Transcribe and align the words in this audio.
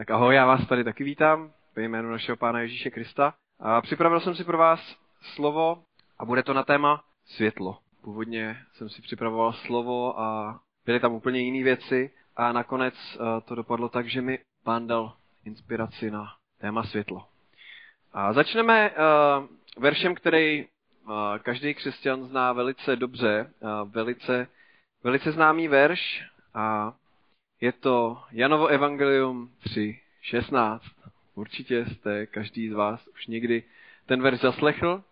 Tak 0.00 0.10
ahoj, 0.10 0.34
já 0.34 0.46
vás 0.46 0.66
tady 0.66 0.84
taky 0.84 1.04
vítám 1.04 1.52
ve 1.76 1.82
jménu 1.82 2.10
našeho 2.10 2.36
Pána 2.36 2.60
Ježíše 2.60 2.90
Krista. 2.90 3.34
A 3.58 3.80
připravil 3.80 4.20
jsem 4.20 4.34
si 4.34 4.44
pro 4.44 4.58
vás 4.58 4.96
slovo 5.34 5.82
a 6.18 6.24
bude 6.24 6.42
to 6.42 6.54
na 6.54 6.62
téma 6.62 7.04
světlo. 7.24 7.78
Původně 8.02 8.56
jsem 8.72 8.88
si 8.88 9.02
připravoval 9.02 9.52
slovo 9.52 10.20
a 10.20 10.60
byly 10.86 11.00
tam 11.00 11.12
úplně 11.12 11.40
jiné 11.40 11.64
věci 11.64 12.10
a 12.36 12.52
nakonec 12.52 12.94
eh, 13.14 13.40
to 13.40 13.54
dopadlo 13.54 13.88
tak, 13.88 14.06
že 14.06 14.22
mi 14.22 14.38
pán 14.64 14.86
dal 14.86 15.16
inspiraci 15.44 16.10
na 16.10 16.26
téma 16.60 16.82
světlo. 16.82 17.26
A 18.12 18.32
začneme 18.32 18.90
uh, 18.90 19.82
veršem, 19.82 20.14
který 20.14 20.64
uh, 20.64 21.12
každý 21.38 21.74
křesťan 21.74 22.24
zná 22.24 22.52
velice 22.52 22.96
dobře, 22.96 23.50
velice, 23.84 24.46
velice 25.04 25.32
známý 25.32 25.68
verš 25.68 26.22
a 26.54 26.94
je 27.60 27.72
to 27.72 28.18
Janovo 28.32 28.66
Evangelium 28.66 29.50
3.16. 29.64 30.80
Určitě 31.34 31.86
jste 31.86 32.26
každý 32.26 32.68
z 32.68 32.72
vás 32.72 33.06
už 33.06 33.26
někdy 33.26 33.62
ten 34.06 34.22
verš 34.22 34.40
zaslechl. 34.40 35.02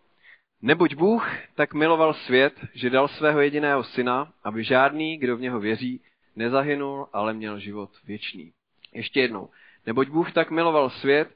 Neboť 0.63 0.95
Bůh 0.95 1.31
tak 1.55 1.75
miloval 1.75 2.15
svět, 2.15 2.55
že 2.75 2.91
dal 2.91 3.09
svého 3.09 3.41
jediného 3.41 3.85
syna, 3.85 4.33
aby 4.45 4.65
žádný, 4.65 5.17
kdo 5.17 5.37
v 5.37 5.41
něho 5.41 5.61
věří, 5.61 6.01
nezahynul, 6.37 7.09
ale 7.13 7.35
měl 7.35 7.59
život 7.59 7.91
věčný. 8.05 8.53
Ještě 8.93 9.21
jednou. 9.21 9.49
Neboť 9.87 10.09
Bůh 10.09 10.33
tak 10.33 10.51
miloval 10.51 10.91
svět, 10.91 11.29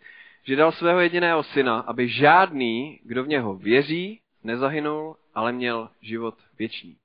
že 0.45 0.57
dal 0.57 0.73
svého 0.73 1.01
jediného 1.01 1.43
syna, 1.43 1.79
aby 1.79 2.09
žádný, 2.09 3.01
kdo 3.05 3.25
v 3.25 3.29
něho 3.29 3.55
věří, 3.55 4.21
nezahynul, 4.45 5.17
ale 5.35 5.53
měl 5.53 5.91
život 6.01 6.35
věčný. 6.59 6.97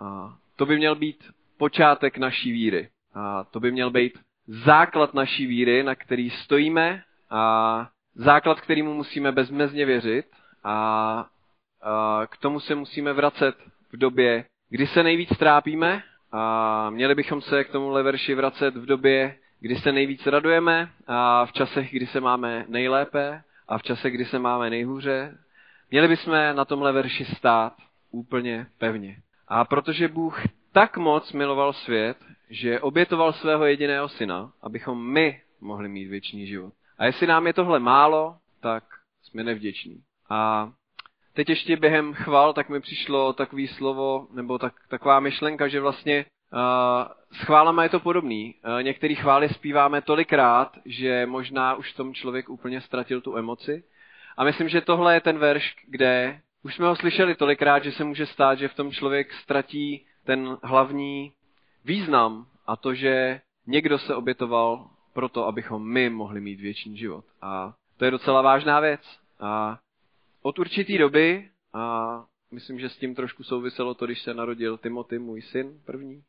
A 0.00 0.38
to 0.56 0.66
by 0.66 0.76
měl 0.76 0.94
být 0.94 1.24
počátek 1.58 2.18
naší 2.18 2.52
víry. 2.52 2.88
A 3.14 3.44
to 3.44 3.60
by 3.60 3.72
měl 3.72 3.90
být 3.90 4.18
základ 4.46 5.14
naší 5.14 5.46
víry, 5.46 5.82
na 5.82 5.94
který 5.94 6.30
stojíme 6.30 7.02
a 7.30 7.88
základ, 8.14 8.60
kterýmu 8.60 8.94
musíme 8.94 9.32
bezmezně 9.32 9.86
věřit 9.86 10.26
a, 10.64 11.26
a 11.82 12.22
k 12.26 12.36
tomu 12.36 12.60
se 12.60 12.74
musíme 12.74 13.12
vracet 13.12 13.56
v 13.92 13.96
době, 13.96 14.44
kdy 14.68 14.86
se 14.86 15.02
nejvíc 15.02 15.38
trápíme 15.38 16.02
a 16.32 16.90
měli 16.90 17.14
bychom 17.14 17.40
se 17.40 17.64
k 17.64 17.70
tomu 17.70 17.90
verši 17.90 18.34
vracet 18.34 18.76
v 18.76 18.86
době, 18.86 19.36
kdy 19.60 19.76
se 19.76 19.92
nejvíc 19.92 20.26
radujeme 20.26 20.90
a 21.06 21.46
v 21.46 21.52
časech, 21.52 21.90
kdy 21.90 22.06
se 22.06 22.20
máme 22.20 22.64
nejlépe 22.68 23.42
a 23.68 23.78
v 23.78 23.82
časech, 23.82 24.14
kdy 24.14 24.24
se 24.24 24.38
máme 24.38 24.70
nejhůře. 24.70 25.38
Měli 25.90 26.08
bychom 26.08 26.34
na 26.52 26.64
tomhle 26.64 26.92
verši 26.92 27.24
stát 27.24 27.76
úplně 28.10 28.66
pevně. 28.78 29.16
A 29.48 29.64
protože 29.64 30.08
Bůh 30.08 30.42
tak 30.72 30.96
moc 30.96 31.32
miloval 31.32 31.72
svět, 31.72 32.16
že 32.50 32.80
obětoval 32.80 33.32
svého 33.32 33.64
jediného 33.64 34.08
syna, 34.08 34.52
abychom 34.62 35.12
my 35.12 35.40
mohli 35.60 35.88
mít 35.88 36.08
věčný 36.08 36.46
život. 36.46 36.72
A 36.98 37.04
jestli 37.04 37.26
nám 37.26 37.46
je 37.46 37.52
tohle 37.52 37.78
málo, 37.78 38.36
tak 38.60 38.84
jsme 39.22 39.44
nevděční. 39.44 40.02
A 40.28 40.70
teď 41.34 41.48
ještě 41.48 41.76
během 41.76 42.14
chval, 42.14 42.52
tak 42.52 42.68
mi 42.68 42.80
přišlo 42.80 43.32
takový 43.32 43.68
slovo, 43.68 44.26
nebo 44.32 44.58
tak, 44.58 44.74
taková 44.88 45.20
myšlenka, 45.20 45.68
že 45.68 45.80
vlastně 45.80 46.24
uh, 46.52 46.58
s 47.32 47.44
chválama 47.44 47.82
je 47.82 47.88
to 47.88 48.00
podobný. 48.00 48.54
Uh, 48.64 48.82
některý 48.82 49.14
chvály 49.14 49.48
zpíváme 49.48 50.02
tolikrát, 50.02 50.78
že 50.84 51.26
možná 51.26 51.74
už 51.74 51.92
v 51.92 51.96
tom 51.96 52.14
člověk 52.14 52.48
úplně 52.48 52.80
ztratil 52.80 53.20
tu 53.20 53.36
emoci. 53.36 53.84
A 54.36 54.44
myslím, 54.44 54.68
že 54.68 54.80
tohle 54.80 55.14
je 55.14 55.20
ten 55.20 55.38
verš, 55.38 55.74
kde 55.86 56.40
už 56.62 56.74
jsme 56.74 56.86
ho 56.86 56.96
slyšeli 56.96 57.34
tolikrát, 57.34 57.84
že 57.84 57.92
se 57.92 58.04
může 58.04 58.26
stát, 58.26 58.58
že 58.58 58.68
v 58.68 58.74
tom 58.74 58.92
člověk 58.92 59.32
ztratí 59.32 60.06
ten 60.24 60.58
hlavní 60.62 61.32
význam 61.84 62.46
a 62.66 62.76
to, 62.76 62.94
že 62.94 63.40
někdo 63.66 63.98
se 63.98 64.14
obětoval 64.14 64.90
proto, 65.12 65.46
abychom 65.46 65.88
my 65.88 66.10
mohli 66.10 66.40
mít 66.40 66.60
věčný 66.60 66.96
život. 66.96 67.24
A 67.42 67.74
to 67.96 68.04
je 68.04 68.10
docela 68.10 68.42
vážná 68.42 68.80
věc. 68.80 69.00
A 69.40 69.78
od 70.42 70.58
určitý 70.58 70.98
doby, 70.98 71.50
a 71.72 72.24
myslím, 72.50 72.78
že 72.78 72.88
s 72.88 72.96
tím 72.96 73.14
trošku 73.14 73.42
souviselo 73.42 73.94
to, 73.94 74.06
když 74.06 74.22
se 74.22 74.34
narodil 74.34 74.78
Timothy, 74.78 75.18
můj 75.18 75.42
syn 75.42 75.80
první, 75.84 76.22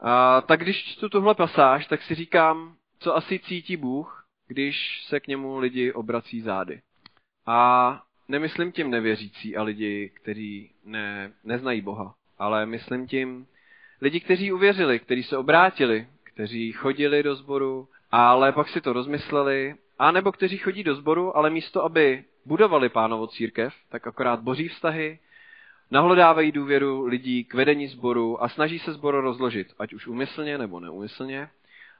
a 0.00 0.40
tak 0.40 0.60
když 0.60 0.84
čtu 0.84 1.08
tuhle 1.08 1.34
pasáž, 1.34 1.86
tak 1.86 2.02
si 2.02 2.14
říkám, 2.14 2.76
co 2.98 3.16
asi 3.16 3.38
cítí 3.38 3.76
Bůh, 3.76 4.28
když 4.46 5.04
se 5.06 5.20
k 5.20 5.26
němu 5.26 5.58
lidi 5.58 5.92
obrací 5.92 6.40
zády. 6.40 6.82
A 7.46 8.02
nemyslím 8.28 8.72
tím 8.72 8.90
nevěřící 8.90 9.56
a 9.56 9.62
lidi, 9.62 10.08
kteří 10.14 10.70
ne, 10.84 11.32
neznají 11.44 11.80
Boha, 11.80 12.14
ale 12.42 12.66
myslím 12.66 13.06
tím 13.06 13.46
lidi, 14.00 14.20
kteří 14.20 14.52
uvěřili, 14.52 14.98
kteří 14.98 15.22
se 15.22 15.36
obrátili, 15.36 16.06
kteří 16.24 16.72
chodili 16.72 17.22
do 17.22 17.34
sboru, 17.34 17.88
ale 18.10 18.52
pak 18.52 18.68
si 18.68 18.80
to 18.80 18.92
rozmysleli, 18.92 19.74
a 19.98 20.10
nebo 20.10 20.32
kteří 20.32 20.58
chodí 20.58 20.84
do 20.84 20.94
sboru, 20.94 21.36
ale 21.36 21.50
místo, 21.50 21.84
aby 21.84 22.24
budovali 22.46 22.88
pánovo 22.88 23.26
církev, 23.26 23.74
tak 23.88 24.06
akorát 24.06 24.40
boří 24.40 24.68
vztahy, 24.68 25.18
nahlodávají 25.90 26.52
důvěru 26.52 27.06
lidí 27.06 27.44
k 27.44 27.54
vedení 27.54 27.86
sboru 27.88 28.42
a 28.42 28.48
snaží 28.48 28.78
se 28.78 28.92
sboru 28.92 29.20
rozložit, 29.20 29.74
ať 29.78 29.92
už 29.92 30.06
umyslně 30.06 30.58
nebo 30.58 30.80
neumyslně, 30.80 31.48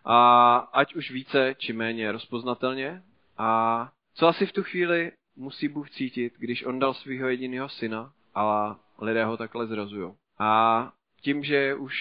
a 0.04 0.56
ať 0.72 0.94
už 0.94 1.10
více 1.10 1.54
či 1.58 1.72
méně 1.72 2.12
rozpoznatelně. 2.12 3.02
A 3.38 3.90
co 4.14 4.26
asi 4.26 4.46
v 4.46 4.52
tu 4.52 4.62
chvíli 4.62 5.12
musí 5.36 5.68
Bůh 5.68 5.90
cítit, 5.90 6.32
když 6.38 6.64
on 6.64 6.78
dal 6.78 6.94
svého 6.94 7.28
jediného 7.28 7.68
syna 7.68 8.12
a 8.34 8.76
lidé 8.98 9.24
ho 9.24 9.36
takhle 9.36 9.66
zrazují. 9.66 10.12
A 10.38 10.92
tím, 11.20 11.44
že 11.44 11.74
už 11.74 11.94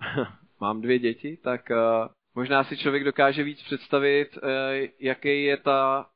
mám 0.60 0.80
dvě 0.80 0.98
děti, 0.98 1.38
tak 1.42 1.70
uh, 1.70 2.08
možná 2.34 2.64
si 2.64 2.76
člověk 2.76 3.04
dokáže 3.04 3.42
víc 3.42 3.62
představit, 3.62 4.36
uh, 4.36 4.48
jaký 5.00 5.44
je 5.44 5.56
ta, 5.56 6.06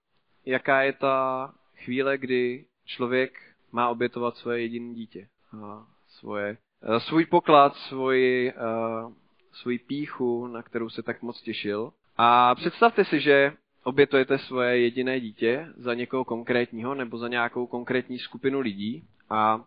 jaká 0.47 0.83
je 0.83 0.93
ta 0.93 1.55
chvíle, 1.77 2.19
kdy 2.19 2.65
člověk 2.85 3.41
má 3.73 3.89
obětovat 3.89 4.37
svoje 4.37 4.61
jediné 4.63 4.95
dítě. 4.95 5.29
Uh, 5.53 5.83
svoje, 6.09 6.57
uh, 6.89 6.97
svůj 6.97 7.27
poklad, 7.27 7.77
svůj, 7.77 8.53
uh, 8.57 9.13
svůj 9.53 9.79
píchu, 9.79 10.47
na 10.47 10.63
kterou 10.63 10.91
se 10.91 11.03
tak 11.03 11.23
moc 11.23 11.43
těšil. 11.43 11.93
A 12.17 12.55
představte 12.55 13.05
si, 13.05 13.21
že 13.21 13.53
obětujete 13.85 14.39
svoje 14.39 14.81
jediné 14.81 15.21
dítě 15.21 15.67
za 15.77 15.95
někoho 15.95 16.25
konkrétního 16.25 16.95
nebo 16.95 17.19
za 17.19 17.29
nějakou 17.29 17.67
konkrétní 17.67 18.19
skupinu 18.19 18.61
lidí 18.61 19.05
a 19.31 19.65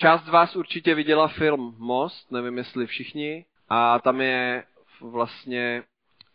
Část 0.00 0.24
z 0.24 0.28
vás 0.28 0.56
určitě 0.56 0.94
viděla 0.94 1.28
film 1.28 1.74
Most, 1.78 2.32
nevím 2.32 2.58
jestli 2.58 2.86
všichni, 2.86 3.44
a 3.68 3.98
tam 3.98 4.20
je 4.20 4.64
vlastně 5.00 5.82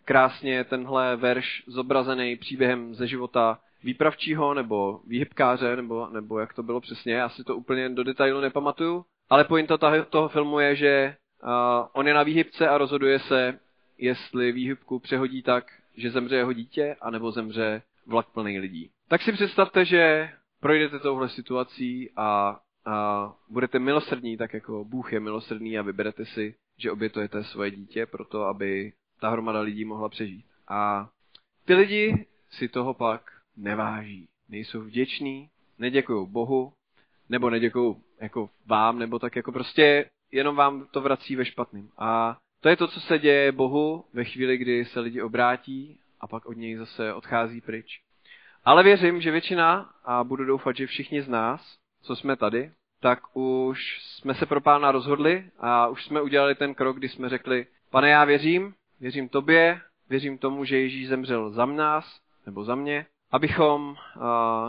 krásně 0.04 0.64
tenhle 0.64 1.16
verš 1.16 1.64
zobrazený 1.68 2.36
příběhem 2.36 2.96
ze 2.96 3.08
života 3.08 3.60
výpravčího 3.84 4.54
nebo 4.54 5.00
výhybkáře, 5.08 5.76
nebo, 5.76 6.08
nebo 6.08 6.40
jak 6.40 6.54
to 6.54 6.64
bylo 6.64 6.82
přesně, 6.82 7.14
já 7.14 7.30
si 7.30 7.44
to 7.44 7.56
úplně 7.56 7.90
do 7.90 8.04
detailu 8.04 8.42
nepamatuju, 8.42 9.06
ale 9.30 9.44
pointa 9.44 9.78
toho 10.10 10.30
filmu 10.30 10.60
je, 10.60 10.76
že 10.76 11.16
uh, 11.44 11.50
on 11.94 12.08
je 12.08 12.14
na 12.14 12.24
výhybce 12.24 12.70
a 12.70 12.78
rozhoduje 12.78 13.20
se, 13.20 13.60
jestli 13.98 14.52
výhybku 14.52 15.00
přehodí 15.00 15.42
tak, 15.42 15.66
že 15.98 16.12
zemře 16.12 16.36
jeho 16.36 16.54
dítě, 16.54 16.96
anebo 17.02 17.32
zemře 17.32 17.82
vlak 18.08 18.26
plný 18.34 18.60
lidí. 18.60 18.90
Tak 19.08 19.22
si 19.22 19.32
představte, 19.32 19.86
že 19.86 20.30
projdete 20.60 21.00
touhle 21.00 21.30
situací 21.30 22.10
a 22.16 22.60
a 22.86 23.34
budete 23.50 23.80
milosrdní, 23.80 24.38
tak 24.38 24.54
jako 24.54 24.86
Bůh 24.86 25.14
je 25.14 25.20
milosrdný 25.20 25.80
a 25.80 25.82
vyberete 25.82 26.26
si, 26.26 26.56
že 26.78 26.92
obětujete 26.92 27.44
svoje 27.44 27.72
dítě 27.72 28.06
pro 28.06 28.26
to, 28.26 28.44
aby 28.44 28.94
ta 29.20 29.30
hromada 29.30 29.60
lidí 29.60 29.86
mohla 29.86 30.10
přežít. 30.10 30.46
A 30.68 31.10
ty 31.66 31.74
lidi 31.74 32.26
si 32.50 32.68
toho 32.68 32.94
pak 32.94 33.32
neváží. 33.58 34.28
Nejsou 34.50 34.82
vděční, 34.82 35.50
neděkují 35.80 36.28
Bohu, 36.30 36.74
nebo 37.30 37.50
neděkují 37.50 37.96
jako 38.22 38.50
vám, 38.66 39.00
nebo 39.00 39.20
tak 39.20 39.36
jako 39.36 39.52
prostě 39.52 40.10
jenom 40.32 40.56
vám 40.56 40.88
to 40.92 41.02
vrací 41.02 41.36
ve 41.36 41.46
špatným. 41.46 41.90
A 41.98 42.38
to 42.62 42.70
je 42.70 42.78
to, 42.78 42.88
co 42.88 43.00
se 43.00 43.20
děje 43.20 43.52
Bohu 43.52 44.06
ve 44.14 44.24
chvíli, 44.24 44.58
kdy 44.58 44.86
se 44.86 45.00
lidi 45.00 45.22
obrátí 45.22 46.00
a 46.20 46.28
pak 46.28 46.46
od 46.46 46.58
něj 46.58 46.76
zase 46.76 47.14
odchází 47.14 47.62
pryč. 47.62 48.02
Ale 48.64 48.84
věřím, 48.84 49.22
že 49.22 49.32
většina, 49.32 49.94
a 50.04 50.24
budu 50.24 50.46
doufat, 50.46 50.76
že 50.76 50.88
všichni 50.88 51.22
z 51.22 51.28
nás, 51.28 51.78
co 52.02 52.16
jsme 52.16 52.36
tady, 52.36 52.72
tak 53.06 53.38
už 53.38 54.02
jsme 54.02 54.36
se 54.36 54.46
pro 54.46 54.62
pána 54.62 54.92
rozhodli 54.92 55.50
a 55.60 55.88
už 55.88 56.06
jsme 56.06 56.22
udělali 56.22 56.56
ten 56.56 56.76
krok, 56.76 56.98
kdy 56.98 57.10
jsme 57.10 57.30
řekli, 57.30 57.68
pane, 57.90 58.10
já 58.10 58.26
věřím, 58.26 58.74
věřím 59.00 59.30
tobě, 59.30 59.82
věřím 60.10 60.38
tomu, 60.38 60.66
že 60.66 60.80
Ježíš 60.80 61.08
zemřel 61.08 61.50
za 61.50 61.66
nás, 61.66 62.20
nebo 62.46 62.64
za 62.64 62.76
mě, 62.76 63.06
abychom, 63.32 63.96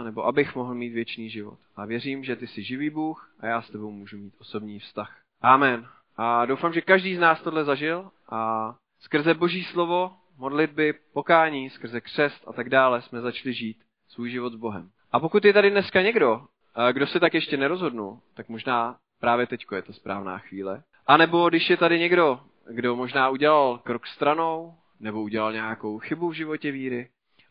nebo 0.05 0.27
abych 0.27 0.55
mohl 0.55 0.75
mít 0.75 0.91
věčný 0.91 1.31
život. 1.31 1.59
A 1.77 1.87
věřím, 1.87 2.25
že 2.25 2.37
ty 2.37 2.47
jsi 2.47 2.63
živý 2.63 2.91
Bůh 2.91 3.31
a 3.41 3.47
já 3.47 3.63
s 3.63 3.71
tebou 3.71 3.91
můžu 3.91 4.19
mít 4.19 4.35
osobní 4.41 4.79
vztah. 4.79 5.19
Amen. 5.41 5.89
A 6.17 6.47
doufám, 6.47 6.73
že 6.73 6.81
každý 6.81 7.17
z 7.17 7.21
nás 7.21 7.43
tohle 7.43 7.65
zažil 7.65 8.11
a 8.31 8.75
skrze 9.01 9.35
boží 9.35 9.65
slovo, 9.65 10.13
modlitby, 10.39 10.95
pokání, 11.13 11.71
skrze 11.71 12.01
křest 12.01 12.49
a 12.49 12.53
tak 12.53 12.69
dále 12.69 13.03
jsme 13.03 13.21
začali 13.21 13.55
žít 13.55 13.77
svůj 14.09 14.31
život 14.31 14.53
s 14.53 14.57
Bohem. 14.57 14.91
A 15.13 15.21
pokud 15.21 15.45
je 15.45 15.53
tady 15.53 15.71
dneska 15.71 16.03
někdo, 16.03 16.43
kdo 16.93 17.07
se 17.07 17.21
tak 17.21 17.35
ještě 17.35 17.57
nerozhodnul, 17.57 18.21
tak 18.35 18.49
možná 18.49 18.97
právě 19.21 19.47
teďko 19.47 19.75
je 19.75 19.83
to 19.83 19.93
správná 19.93 20.39
chvíle. 20.39 20.83
A 21.07 21.17
nebo 21.17 21.49
když 21.49 21.71
je 21.71 21.77
tady 21.77 21.99
někdo, 21.99 22.41
kdo 22.71 22.97
možná 22.97 23.29
udělal 23.29 23.79
krok 23.79 24.07
stranou, 24.07 24.75
nebo 25.01 25.23
udělal 25.23 25.53
nějakou 25.53 25.99
chybu 25.99 26.29
v 26.29 26.33
životě 26.35 26.71
víry. 26.71 27.09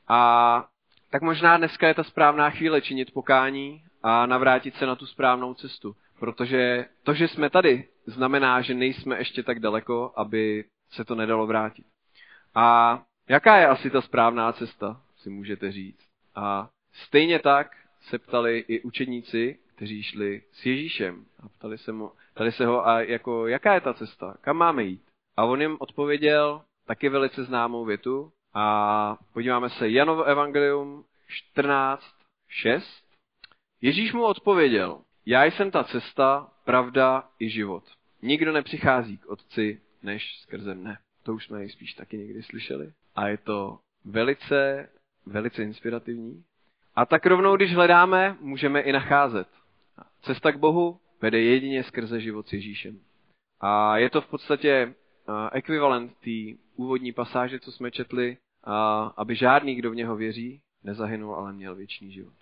A 0.08 0.68
tak 1.10 1.22
možná 1.22 1.58
dneska 1.58 1.88
je 1.88 1.94
ta 1.94 2.04
správná 2.04 2.50
chvíle 2.50 2.82
činit 2.82 3.14
pokání 3.14 3.84
a 4.04 4.26
navrátit 4.26 4.76
se 4.76 4.86
na 4.86 4.96
tu 4.96 5.06
správnou 5.06 5.54
cestu. 5.54 5.96
Protože 6.20 6.86
to, 7.04 7.14
že 7.14 7.28
jsme 7.28 7.50
tady, 7.50 7.88
znamená, 8.06 8.62
že 8.62 8.74
nejsme 8.74 9.18
ještě 9.18 9.44
tak 9.44 9.60
daleko, 9.60 10.14
aby 10.16 10.66
se 10.92 11.06
to 11.06 11.16
nedalo 11.16 11.48
vrátit. 11.48 11.86
A 12.56 13.02
jaká 13.30 13.58
je 13.58 13.68
asi 13.68 13.90
ta 13.90 14.02
správná 14.02 14.52
cesta, 14.52 15.02
si 15.18 15.30
můžete 15.30 15.72
říct. 15.72 16.08
A 16.36 16.70
stejně 16.94 17.40
tak 17.40 17.68
se 18.10 18.20
ptali 18.20 18.66
i 18.68 18.82
učeníci, 18.82 19.60
kteří 19.76 20.04
šli 20.04 20.42
s 20.52 20.66
Ježíšem. 20.66 21.26
A 21.40 21.50
ptali 21.50 21.78
se, 21.78 21.92
mu, 21.92 22.12
ptali 22.34 22.52
se 22.52 22.66
ho, 22.66 22.88
a 22.88 23.02
jako, 23.02 23.48
jaká 23.48 23.74
je 23.74 23.82
ta 23.82 23.94
cesta, 23.94 24.38
kam 24.42 24.58
máme 24.58 24.84
jít. 24.84 25.02
A 25.38 25.46
on 25.46 25.62
jim 25.62 25.78
odpověděl 25.80 26.62
taky 26.86 27.10
velice 27.10 27.44
známou 27.44 27.86
větu. 27.86 28.32
A 28.54 29.18
podíváme 29.34 29.70
se 29.70 29.90
Janovo 29.90 30.24
evangelium 30.24 31.06
14, 31.28 32.04
6. 32.48 33.06
Ježíš 33.82 34.14
mu 34.14 34.26
odpověděl, 34.26 35.02
já 35.26 35.44
jsem 35.46 35.72
ta 35.72 35.84
cesta, 35.84 36.52
pravda 36.66 37.30
i 37.40 37.50
život. 37.50 37.84
Nikdo 38.22 38.52
nepřichází 38.52 39.18
k 39.18 39.26
otci, 39.26 39.82
než 40.04 40.40
skrze 40.42 40.76
mne. 40.76 40.98
To 41.24 41.34
už 41.34 41.46
jsme 41.46 41.58
nejspíš 41.58 41.94
taky 41.94 42.18
někdy 42.18 42.44
slyšeli. 42.44 42.94
A 43.16 43.28
je 43.28 43.38
to 43.38 43.80
velice, 44.06 44.90
velice 45.26 45.64
inspirativní. 45.64 46.44
A 46.96 47.06
tak 47.06 47.26
rovnou, 47.26 47.56
když 47.56 47.76
hledáme, 47.76 48.38
můžeme 48.40 48.82
i 48.82 48.92
nacházet. 48.92 49.48
Cesta 50.22 50.52
k 50.52 50.58
Bohu 50.58 51.00
vede 51.22 51.42
jedině 51.42 51.84
skrze 51.84 52.22
život 52.22 52.48
s 52.48 52.54
Ježíšem. 52.54 53.00
A 53.60 53.98
je 53.98 54.10
to 54.10 54.22
v 54.22 54.28
podstatě 54.28 54.94
ekvivalent 55.52 56.14
té 56.18 56.60
úvodní 56.76 57.12
pasáže, 57.12 57.60
co 57.60 57.72
jsme 57.72 57.92
četli, 57.92 58.38
aby 59.18 59.36
žádný, 59.36 59.76
kdo 59.76 59.92
v 59.92 59.96
něho 59.96 60.16
věří, 60.16 60.62
nezahynul, 60.84 61.36
ale 61.36 61.54
měl 61.54 61.76
věčný 61.76 62.12
život. 62.12 62.34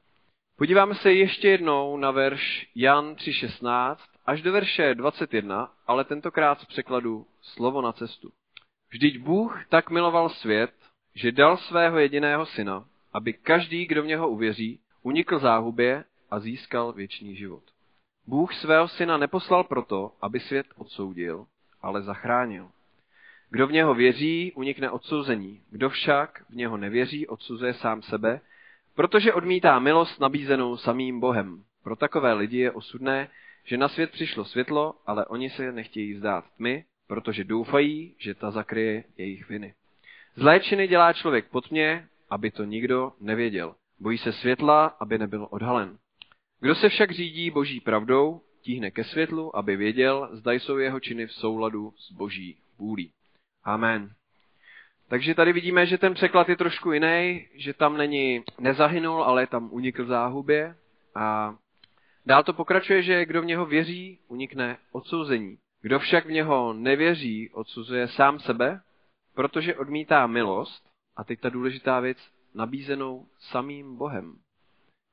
Podíváme 0.58 0.96
se 0.96 1.14
ještě 1.14 1.48
jednou 1.48 1.98
na 1.98 2.12
verš 2.12 2.70
Jan 2.76 3.14
3.16 3.14 3.98
až 4.26 4.42
do 4.42 4.52
verše 4.52 4.96
21, 4.96 5.72
ale 5.88 6.04
tentokrát 6.04 6.62
z 6.62 6.66
překladu 6.66 7.26
Slovo 7.42 7.82
na 7.82 7.92
cestu. 7.92 8.32
Vždyť 8.90 9.20
Bůh 9.20 9.66
tak 9.70 9.90
miloval 9.90 10.30
svět, 10.30 10.74
že 11.16 11.32
dal 11.32 11.58
svého 11.58 12.00
jediného 12.00 12.46
syna, 12.46 12.86
aby 13.14 13.34
každý, 13.34 13.86
kdo 13.86 14.04
v 14.04 14.08
něho 14.08 14.30
uvěří, 14.30 14.80
unikl 15.04 15.40
záhubě 15.40 16.04
a 16.32 16.40
získal 16.40 16.94
věčný 16.94 17.36
život. 17.36 17.64
Bůh 18.28 18.54
svého 18.54 18.88
syna 18.88 19.18
neposlal 19.18 19.64
proto, 19.64 20.12
aby 20.22 20.40
svět 20.40 20.68
odsoudil, 20.76 21.46
ale 21.82 22.02
zachránil. 22.02 22.70
Kdo 23.50 23.68
v 23.68 23.72
něho 23.72 23.94
věří, 23.94 24.52
unikne 24.56 24.90
odsouzení. 24.90 25.62
Kdo 25.72 25.90
však 25.90 26.44
v 26.50 26.56
něho 26.56 26.78
nevěří, 26.78 27.28
odsuzuje 27.28 27.74
sám 27.74 28.02
sebe, 28.02 28.42
protože 28.96 29.34
odmítá 29.34 29.80
milost 29.80 30.20
nabízenou 30.20 30.78
samým 30.78 31.20
Bohem. 31.20 31.64
Pro 31.84 31.96
takové 31.96 32.34
lidi 32.34 32.58
je 32.58 32.72
osudné, 32.72 33.30
že 33.64 33.78
na 33.78 33.88
svět 33.88 34.12
přišlo 34.12 34.46
světlo, 34.46 34.96
ale 35.06 35.26
oni 35.26 35.50
se 35.50 35.72
nechtějí 35.72 36.16
zdát 36.16 36.46
tmy, 36.58 36.86
protože 37.08 37.44
doufají, 37.44 38.16
že 38.18 38.34
ta 38.34 38.52
zakryje 38.52 39.04
jejich 39.18 39.50
viny. 39.50 39.74
Zlé 40.36 40.60
činy 40.60 40.88
dělá 40.88 41.14
člověk 41.14 41.46
pod 41.48 41.72
mě, 41.72 42.08
aby 42.34 42.52
to 42.52 42.64
nikdo 42.64 43.14
nevěděl. 43.20 43.76
Bojí 44.00 44.18
se 44.18 44.34
světla, 44.34 44.86
aby 45.00 45.18
nebyl 45.18 45.48
odhalen. 45.52 45.98
Kdo 46.60 46.76
se 46.76 46.90
však 46.90 47.12
řídí 47.12 47.52
boží 47.52 47.80
pravdou, 47.80 48.42
tíhne 48.62 48.92
ke 48.92 49.04
světlu, 49.04 49.56
aby 49.56 49.76
věděl, 49.76 50.30
zda 50.32 50.52
jsou 50.52 50.78
jeho 50.78 51.00
činy 51.00 51.28
v 51.28 51.34
souladu 51.34 51.94
s 51.98 52.12
boží 52.12 52.58
vůlí. 52.78 53.12
Amen. 53.64 54.14
Takže 55.10 55.36
tady 55.36 55.54
vidíme, 55.54 55.86
že 55.86 55.98
ten 55.98 56.14
překlad 56.14 56.50
je 56.50 56.58
trošku 56.58 56.92
jiný, 56.92 57.48
že 57.56 57.74
tam 57.74 57.98
není 57.98 58.44
nezahynul, 58.60 59.24
ale 59.24 59.48
tam 59.48 59.70
unikl 59.72 60.06
záhubě. 60.06 60.76
A 61.16 61.56
dál 62.26 62.44
to 62.44 62.54
pokračuje, 62.54 63.02
že 63.04 63.26
kdo 63.26 63.42
v 63.42 63.46
něho 63.46 63.66
věří, 63.66 64.20
unikne 64.28 64.78
odsouzení. 64.92 65.58
Kdo 65.82 66.00
však 66.00 66.26
v 66.26 66.32
něho 66.32 66.74
nevěří, 66.74 67.50
odsuzuje 67.50 68.08
sám 68.08 68.40
sebe, 68.40 68.82
protože 69.36 69.76
odmítá 69.76 70.28
milost, 70.28 70.93
a 71.16 71.24
teď 71.24 71.40
ta 71.40 71.50
důležitá 71.50 72.00
věc, 72.00 72.18
nabízenou 72.54 73.28
samým 73.40 73.98
Bohem. 73.98 74.36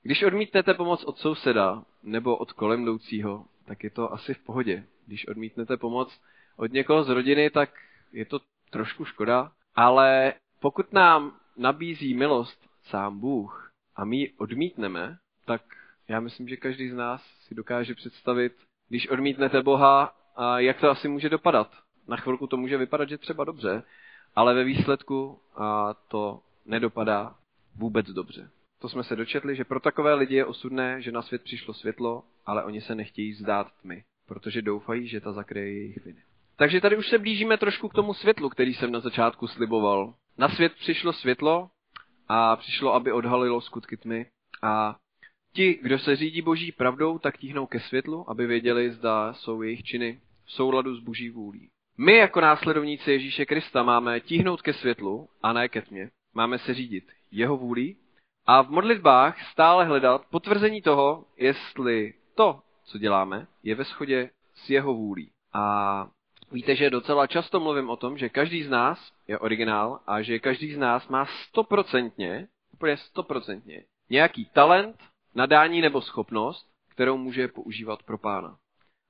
Když 0.03 0.23
odmítnete 0.23 0.75
pomoc 0.75 1.05
od 1.05 1.19
souseda 1.19 1.85
nebo 2.03 2.37
od 2.37 2.53
kolem 2.53 2.83
jdoucího, 2.83 3.45
tak 3.65 3.85
je 3.85 3.91
to 3.91 4.13
asi 4.13 4.35
v 4.35 4.45
pohodě. 4.45 4.87
Když 5.07 5.29
odmítnete 5.29 5.77
pomoc 5.77 6.21
od 6.57 6.73
někoho 6.73 7.05
z 7.05 7.09
rodiny, 7.09 7.51
tak 7.51 7.71
je 8.13 8.25
to 8.25 8.41
trošku 8.71 9.05
škoda, 9.05 9.53
ale 9.75 10.35
pokud 10.61 10.93
nám 10.93 11.37
nabízí 11.57 12.15
milost 12.15 12.71
sám 12.83 13.21
Bůh 13.21 13.73
a 13.97 14.05
my 14.05 14.17
ji 14.17 14.35
odmítneme, 14.39 15.19
tak 15.45 15.63
já 16.09 16.21
myslím, 16.21 16.49
že 16.49 16.57
každý 16.57 16.91
z 16.91 16.95
nás 16.95 17.23
si 17.41 17.55
dokáže 17.55 17.95
představit, 17.95 18.53
když 18.89 19.09
odmítnete 19.09 19.63
Boha, 19.63 20.17
jak 20.57 20.81
to 20.81 20.91
asi 20.91 21.09
může 21.09 21.29
dopadat. 21.29 21.73
Na 22.09 22.17
chvilku 22.17 22.47
to 22.47 22.57
může 22.57 22.77
vypadat, 22.77 23.09
že 23.09 23.19
třeba 23.19 23.45
dobře, 23.45 23.83
ale 24.37 24.55
ve 24.55 24.65
výsledku 24.65 25.39
to 26.09 26.43
nedopadá 26.67 27.35
vůbec 27.77 28.07
dobře. 28.07 28.51
To 28.79 28.89
jsme 28.89 29.05
se 29.05 29.17
dočetli, 29.17 29.57
že 29.57 29.65
pro 29.65 29.81
takové 29.81 30.15
lidi 30.15 30.35
je 30.35 30.45
osudné, 30.45 31.03
že 31.03 31.13
na 31.13 31.23
svět 31.23 31.43
přišlo 31.43 31.75
světlo, 31.75 32.25
ale 32.47 32.65
oni 32.65 32.81
se 32.81 32.95
nechtějí 32.95 33.33
zdát 33.33 33.67
tmy, 33.83 34.05
protože 34.27 34.63
doufají, 34.63 35.09
že 35.09 35.21
ta 35.21 35.33
zakryje 35.33 35.73
jejich 35.73 36.05
viny. 36.05 36.23
Takže 36.57 36.81
tady 36.81 36.97
už 36.97 37.09
se 37.09 37.19
blížíme 37.19 37.57
trošku 37.59 37.89
k 37.89 37.95
tomu 37.95 38.15
světlu, 38.15 38.49
který 38.49 38.75
jsem 38.75 38.93
na 38.93 39.01
začátku 39.01 39.47
sliboval. 39.47 40.15
Na 40.39 40.49
svět 40.49 40.73
přišlo 40.75 41.13
světlo 41.13 41.71
a 42.29 42.57
přišlo, 42.57 42.95
aby 42.95 43.13
odhalilo 43.13 43.61
skutky 43.61 43.97
tmy. 43.97 44.27
A 44.63 44.97
ti, 45.53 45.79
kdo 45.83 45.99
se 45.99 46.17
řídí 46.17 46.43
boží 46.43 46.73
pravdou, 46.73 47.19
tak 47.19 47.39
tíhnou 47.39 47.67
ke 47.67 47.81
světlu, 47.81 48.31
aby 48.31 48.47
věděli, 48.47 48.91
zda 48.91 49.33
jsou 49.33 49.63
jejich 49.63 49.83
činy 49.83 50.21
v 50.45 50.53
souladu 50.53 50.97
s 50.97 51.01
boží 51.01 51.31
vůlí. 51.31 51.71
My 52.03 52.17
jako 52.17 52.41
následovníci 52.41 53.11
Ježíše 53.11 53.47
Krista 53.47 53.83
máme 53.83 54.21
tíhnout 54.21 54.63
ke 54.63 54.73
světlu 54.73 55.29
a 55.43 55.53
ne 55.53 55.69
ke 55.69 55.83
tmě. 55.83 56.11
Máme 56.35 56.59
se 56.59 56.75
řídit 56.75 57.13
jeho 57.31 57.57
vůlí 57.57 57.97
a 58.47 58.63
v 58.63 58.71
modlitbách 58.71 59.51
stále 59.51 59.85
hledat 59.85 60.23
potvrzení 60.31 60.83
toho, 60.83 61.25
jestli 61.37 62.15
to, 62.35 62.61
co 62.85 62.99
děláme, 62.99 63.47
je 63.63 63.75
ve 63.75 63.85
shodě 63.85 64.31
s 64.55 64.71
jeho 64.71 64.95
vůlí. 64.95 65.31
A 65.53 66.07
víte, 66.53 66.77
že 66.77 66.91
docela 66.91 67.27
často 67.27 67.61
mluvím 67.61 67.91
o 67.91 67.97
tom, 67.97 68.19
že 68.19 68.29
každý 68.29 68.63
z 68.63 68.71
nás 68.71 69.13
je 69.29 69.39
originál 69.39 70.01
a 70.07 70.23
že 70.23 70.39
každý 70.39 70.75
z 70.75 70.79
nás 70.79 71.09
má 71.09 71.27
stoprocentně, 71.27 72.49
úplně 72.75 72.97
stoprocentně, 72.97 73.85
nějaký 74.11 74.45
talent, 74.45 74.97
nadání 75.35 75.81
nebo 75.81 76.01
schopnost, 76.01 76.67
kterou 76.89 77.17
může 77.17 77.49
používat 77.49 78.03
pro 78.03 78.19
pána. 78.19 78.57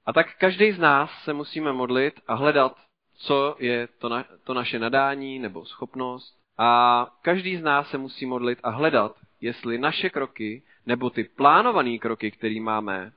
A 0.07 0.12
tak 0.12 0.38
každý 0.38 0.73
z 0.73 0.79
nás 0.79 1.11
se 1.25 1.33
musíme 1.33 1.73
modlit 1.73 2.21
a 2.26 2.35
hledat, 2.35 2.76
co 3.21 3.57
je 3.59 3.89
to, 3.99 4.09
na, 4.09 4.25
to 4.45 4.55
naše 4.55 4.79
nadání 4.79 5.39
nebo 5.39 5.65
schopnost. 5.65 6.37
A 6.59 7.07
každý 7.23 7.57
z 7.57 7.62
nás 7.62 7.91
se 7.91 7.99
musí 7.99 8.27
modlit 8.27 8.59
a 8.62 8.71
hledat, 8.71 9.17
jestli 9.41 9.79
naše 9.79 10.11
kroky 10.11 10.62
nebo 10.87 11.11
ty 11.11 11.25
plánované 11.25 11.99
kroky, 11.99 12.31
které 12.31 12.61
máme, 12.61 13.12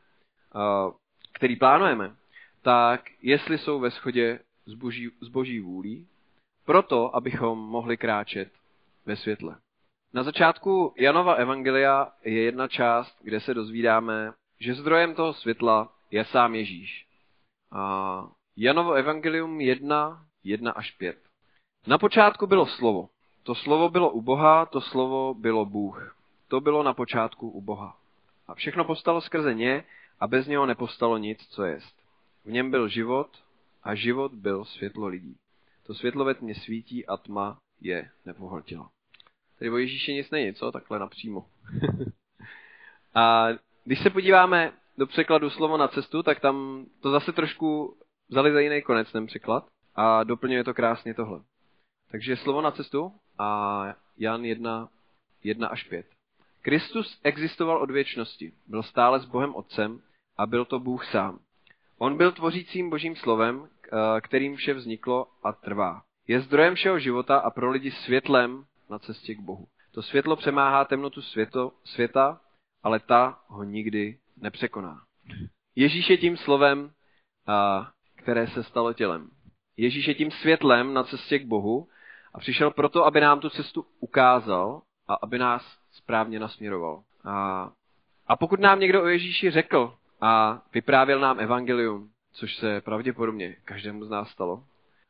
který 1.33 1.55
plánujeme, 1.55 2.15
tak 2.61 3.09
jestli 3.21 3.57
jsou 3.57 3.79
ve 3.79 3.89
shodě 3.89 4.39
s 4.65 4.73
boží, 4.73 5.11
s 5.21 5.27
boží 5.27 5.59
vůlí, 5.59 6.07
proto, 6.65 7.15
abychom 7.15 7.59
mohli 7.59 7.97
kráčet 7.97 8.51
ve 9.05 9.15
světle. 9.15 9.57
Na 10.13 10.23
začátku 10.23 10.93
Janova 10.97 11.33
Evangelia 11.33 12.11
je 12.23 12.43
jedna 12.43 12.67
část, 12.67 13.17
kde 13.23 13.39
se 13.39 13.53
dozvídáme, 13.53 14.33
že 14.59 14.73
zdrojem 14.73 15.15
toho 15.15 15.33
světla 15.33 15.93
je 16.11 16.25
sám 16.25 16.55
Ježíš. 16.55 17.07
A 17.71 18.27
Janovo 18.57 18.93
Evangelium 18.93 19.61
1, 19.61 20.25
1 20.43 20.71
až 20.71 20.91
5. 20.91 21.17
Na 21.87 21.97
počátku 21.97 22.47
bylo 22.47 22.65
slovo. 22.65 23.09
To 23.43 23.55
slovo 23.55 23.89
bylo 23.89 24.09
u 24.09 24.21
Boha, 24.21 24.65
to 24.65 24.81
slovo 24.81 25.33
bylo 25.33 25.65
Bůh. 25.65 26.15
To 26.47 26.61
bylo 26.61 26.83
na 26.83 26.93
počátku 26.93 27.49
u 27.49 27.61
Boha. 27.61 27.97
A 28.47 28.55
všechno 28.55 28.85
postalo 28.85 29.21
skrze 29.21 29.53
ně 29.53 29.83
a 30.19 30.27
bez 30.27 30.47
něho 30.47 30.65
nepostalo 30.65 31.17
nic, 31.17 31.47
co 31.47 31.63
jest. 31.63 31.95
V 32.45 32.51
něm 32.51 32.71
byl 32.71 32.87
život 32.87 33.29
a 33.83 33.95
život 33.95 34.33
byl 34.33 34.65
světlo 34.65 35.07
lidí. 35.07 35.35
To 35.87 35.93
světlo 35.93 36.25
ve 36.25 36.33
tmě 36.33 36.55
svítí 36.55 37.05
a 37.05 37.17
tma 37.17 37.57
je 37.81 38.09
nepohltila. 38.25 38.89
Tady 39.59 39.71
o 39.71 39.77
Ježíši 39.77 40.13
nic 40.13 40.31
není, 40.31 40.53
co? 40.53 40.71
Takhle 40.71 40.99
napřímo. 40.99 41.45
a 43.15 43.47
když 43.83 43.99
se 44.03 44.09
podíváme 44.09 44.73
do 44.97 45.07
překladu 45.07 45.49
slovo 45.49 45.77
na 45.77 45.87
cestu, 45.87 46.23
tak 46.23 46.39
tam 46.39 46.85
to 47.01 47.11
zase 47.11 47.31
trošku 47.31 47.97
vzali 48.33 48.53
za 48.53 48.59
jiný 48.59 48.81
konec 48.81 49.11
ten 49.11 49.25
překlad 49.25 49.67
a 49.95 50.23
doplňuje 50.23 50.63
to 50.63 50.73
krásně 50.73 51.13
tohle. 51.13 51.39
Takže 52.11 52.37
slovo 52.37 52.61
na 52.61 52.71
cestu 52.71 53.13
a 53.37 53.85
Jan 54.17 54.45
1, 54.45 54.89
1 55.43 55.67
až 55.67 55.83
5. 55.83 56.05
Kristus 56.61 57.19
existoval 57.23 57.77
od 57.77 57.91
věčnosti, 57.91 58.53
byl 58.67 58.83
stále 58.83 59.19
s 59.19 59.25
Bohem 59.25 59.55
Otcem 59.55 60.01
a 60.37 60.45
byl 60.45 60.65
to 60.65 60.79
Bůh 60.79 61.05
sám. 61.05 61.39
On 61.97 62.17
byl 62.17 62.31
tvořícím 62.31 62.89
božím 62.89 63.15
slovem, 63.15 63.69
kterým 64.21 64.55
vše 64.55 64.73
vzniklo 64.73 65.27
a 65.43 65.51
trvá. 65.51 66.03
je 66.27 66.41
zdrojem 66.41 66.75
všeho 66.75 66.99
života 66.99 67.37
a 67.37 67.49
pro 67.49 67.71
lidi 67.71 67.91
světlem 67.91 68.65
na 68.89 68.99
cestě 68.99 69.35
k 69.35 69.39
Bohu. 69.39 69.67
To 69.91 70.01
světlo 70.01 70.35
přemáhá 70.35 70.85
temnotu 70.85 71.21
světo, 71.21 71.71
světa, 71.83 72.41
ale 72.83 72.99
ta 72.99 73.39
ho 73.47 73.63
nikdy 73.63 74.17
nepřekoná. 74.37 75.01
Ježíš 75.75 76.09
je 76.09 76.17
tím 76.17 76.37
slovem, 76.37 76.91
a, 77.47 77.91
které 78.23 78.47
se 78.47 78.63
stalo 78.63 78.93
tělem. 78.93 79.29
Ježíš 79.77 80.07
je 80.07 80.13
tím 80.13 80.31
světlem 80.31 80.93
na 80.93 81.03
cestě 81.03 81.39
k 81.39 81.45
Bohu 81.45 81.87
a 82.33 82.39
přišel 82.39 82.71
proto, 82.71 83.05
aby 83.05 83.21
nám 83.21 83.39
tu 83.39 83.49
cestu 83.49 83.85
ukázal 83.99 84.81
a 85.07 85.13
aby 85.13 85.39
nás 85.39 85.77
správně 85.91 86.39
nasměroval. 86.39 87.03
A, 87.25 87.69
a 88.27 88.35
pokud 88.35 88.59
nám 88.59 88.79
někdo 88.79 89.03
o 89.03 89.07
Ježíši 89.07 89.51
řekl 89.51 89.93
a 90.21 90.61
vyprávěl 90.73 91.19
nám 91.19 91.39
evangelium, 91.39 92.09
což 92.33 92.55
se 92.55 92.81
pravděpodobně 92.81 93.55
každému 93.65 94.05
z 94.05 94.09
nás 94.09 94.29
stalo, 94.29 94.63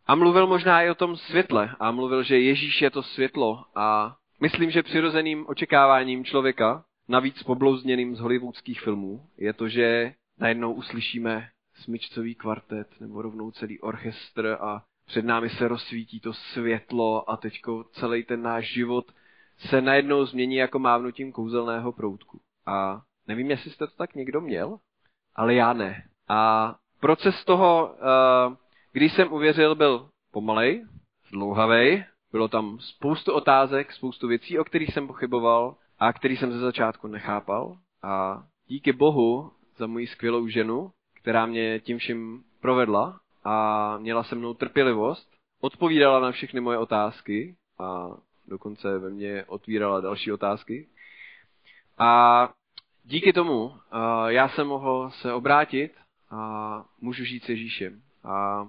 a 0.07 0.15
mluvil 0.15 0.47
možná 0.47 0.81
i 0.81 0.89
o 0.89 0.95
tom 0.95 1.17
světle 1.17 1.75
a 1.79 1.91
mluvil, 1.91 2.23
že 2.23 2.39
Ježíš 2.39 2.81
je 2.81 2.89
to 2.89 3.03
světlo 3.03 3.65
a 3.75 4.15
myslím, 4.41 4.71
že 4.71 4.83
přirozeným 4.83 5.45
očekáváním 5.47 6.25
člověka, 6.25 6.83
navíc 7.07 7.43
poblouzněným 7.43 8.15
z 8.15 8.19
hollywoodských 8.19 8.81
filmů, 8.81 9.25
je 9.37 9.53
to, 9.53 9.67
že 9.67 10.13
najednou 10.39 10.73
uslyšíme 10.73 11.49
smyčcový 11.75 12.35
kvartet 12.35 12.87
nebo 12.99 13.21
rovnou 13.21 13.51
celý 13.51 13.79
orchestr 13.79 14.57
a 14.61 14.83
před 15.05 15.25
námi 15.25 15.49
se 15.49 15.67
rozsvítí 15.67 16.19
to 16.19 16.33
světlo 16.33 17.29
a 17.29 17.37
teďko 17.37 17.83
celý 17.83 18.23
ten 18.23 18.41
náš 18.41 18.73
život 18.73 19.11
se 19.57 19.81
najednou 19.81 20.25
změní 20.25 20.55
jako 20.55 20.79
mávnutím 20.79 21.31
kouzelného 21.31 21.91
proutku. 21.91 22.39
A 22.65 23.01
nevím, 23.27 23.51
jestli 23.51 23.71
jste 23.71 23.87
to 23.87 23.93
tak 23.95 24.15
někdo 24.15 24.41
měl, 24.41 24.77
ale 25.35 25.53
já 25.53 25.73
ne. 25.73 26.03
A 26.29 26.75
proces 26.99 27.45
toho, 27.45 27.95
eh, 27.95 28.55
když 28.91 29.13
jsem 29.13 29.33
uvěřil, 29.33 29.75
byl 29.75 30.09
pomalej, 30.31 30.85
zdlouhavej, 31.27 32.05
bylo 32.31 32.47
tam 32.47 32.79
spoustu 32.79 33.33
otázek, 33.33 33.91
spoustu 33.91 34.27
věcí, 34.27 34.59
o 34.59 34.63
kterých 34.63 34.93
jsem 34.93 35.07
pochyboval 35.07 35.75
a 35.99 36.13
který 36.13 36.37
jsem 36.37 36.51
ze 36.51 36.59
začátku 36.59 37.07
nechápal. 37.07 37.77
A 38.03 38.43
díky 38.67 38.93
Bohu 38.93 39.51
za 39.77 39.87
moji 39.87 40.07
skvělou 40.07 40.47
ženu, 40.47 40.91
která 41.23 41.45
mě 41.45 41.79
tím 41.79 41.97
vším 41.97 42.43
provedla 42.61 43.19
a 43.43 43.97
měla 43.97 44.23
se 44.23 44.35
mnou 44.35 44.53
trpělivost, 44.53 45.29
odpovídala 45.61 46.19
na 46.19 46.31
všechny 46.31 46.59
moje 46.59 46.77
otázky 46.77 47.55
a 47.79 48.07
dokonce 48.47 48.97
ve 48.97 49.09
mně 49.09 49.45
otvírala 49.47 50.01
další 50.01 50.31
otázky. 50.31 50.87
A 51.97 52.49
díky 53.03 53.33
tomu 53.33 53.73
já 54.27 54.49
jsem 54.49 54.67
mohl 54.67 55.11
se 55.11 55.33
obrátit 55.33 55.91
a 56.29 56.85
můžu 57.01 57.23
žít 57.23 57.43
s 57.43 57.49
Ježíšem. 57.49 58.01
A 58.23 58.67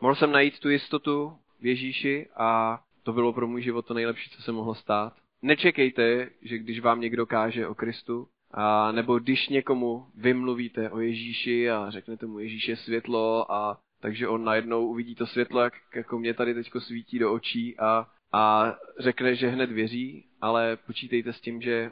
mohl 0.00 0.14
jsem 0.14 0.32
najít 0.32 0.60
tu 0.60 0.70
jistotu 0.70 1.38
v 1.60 1.66
Ježíši 1.66 2.28
a 2.36 2.80
to 3.02 3.12
bylo 3.12 3.32
pro 3.32 3.46
můj 3.46 3.62
život 3.62 3.86
to 3.86 3.94
nejlepší, 3.94 4.30
co 4.30 4.42
se 4.42 4.52
mohlo 4.52 4.74
stát. 4.74 5.12
Nečekejte, 5.42 6.30
že 6.42 6.58
když 6.58 6.80
vám 6.80 7.00
někdo 7.00 7.26
káže 7.26 7.66
o 7.66 7.74
Kristu, 7.74 8.28
a 8.56 8.92
nebo 8.92 9.18
když 9.18 9.48
někomu 9.48 10.06
vymluvíte 10.14 10.90
o 10.90 11.00
Ježíši 11.00 11.70
a 11.70 11.90
řeknete 11.90 12.26
mu 12.26 12.38
Ježíš 12.38 12.68
je 12.68 12.76
světlo 12.76 13.52
a 13.52 13.80
takže 14.00 14.28
on 14.28 14.44
najednou 14.44 14.86
uvidí 14.86 15.14
to 15.14 15.26
světlo, 15.26 15.60
jak 15.60 15.74
jako 15.94 16.18
mě 16.18 16.34
tady 16.34 16.54
teďko 16.54 16.80
svítí 16.80 17.18
do 17.18 17.32
očí 17.32 17.78
a, 17.78 18.06
a 18.32 18.74
řekne, 18.98 19.36
že 19.36 19.48
hned 19.48 19.72
věří, 19.72 20.24
ale 20.40 20.76
počítejte 20.86 21.32
s 21.32 21.40
tím, 21.40 21.60
že 21.60 21.90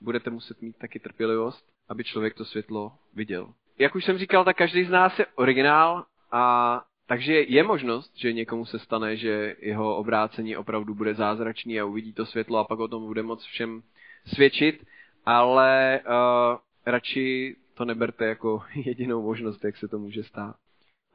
budete 0.00 0.30
muset 0.30 0.62
mít 0.62 0.76
taky 0.78 0.98
trpělivost, 0.98 1.66
aby 1.88 2.04
člověk 2.04 2.34
to 2.34 2.44
světlo 2.44 2.92
viděl. 3.14 3.52
Jak 3.78 3.94
už 3.94 4.04
jsem 4.04 4.18
říkal, 4.18 4.44
tak 4.44 4.56
každý 4.56 4.84
z 4.84 4.90
nás 4.90 5.18
je 5.18 5.26
originál 5.34 6.04
a 6.32 6.84
takže 7.06 7.40
je 7.40 7.62
možnost, 7.62 8.16
že 8.16 8.32
někomu 8.32 8.64
se 8.66 8.78
stane, 8.78 9.16
že 9.16 9.56
jeho 9.58 9.96
obrácení 9.96 10.56
opravdu 10.56 10.94
bude 10.94 11.14
zázračný 11.14 11.80
a 11.80 11.84
uvidí 11.84 12.12
to 12.12 12.26
světlo 12.26 12.58
a 12.58 12.64
pak 12.64 12.78
o 12.78 12.88
tom 12.88 13.06
bude 13.06 13.22
moc 13.22 13.44
všem 13.44 13.82
svědčit, 14.26 14.86
ale 15.26 16.00
uh, 16.06 16.58
radši 16.86 17.56
to 17.74 17.84
neberte 17.84 18.26
jako 18.26 18.62
jedinou 18.74 19.22
možnost, 19.22 19.64
jak 19.64 19.76
se 19.76 19.88
to 19.88 19.98
může 19.98 20.24
stát. 20.24 20.56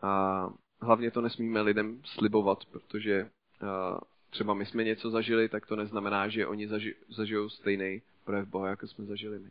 A 0.01 0.49
hlavně 0.81 1.11
to 1.11 1.21
nesmíme 1.21 1.61
lidem 1.61 2.01
slibovat, 2.05 2.65
protože 2.65 3.23
uh, 3.23 3.99
třeba 4.29 4.53
my 4.53 4.65
jsme 4.65 4.83
něco 4.83 5.09
zažili, 5.09 5.49
tak 5.49 5.65
to 5.65 5.75
neznamená, 5.75 6.27
že 6.27 6.47
oni 6.47 6.67
zaži- 6.67 6.95
zažijou 7.09 7.49
stejný 7.49 8.01
projev 8.25 8.47
Boha, 8.47 8.69
jako 8.69 8.87
jsme 8.87 9.05
zažili 9.05 9.39
my. 9.39 9.49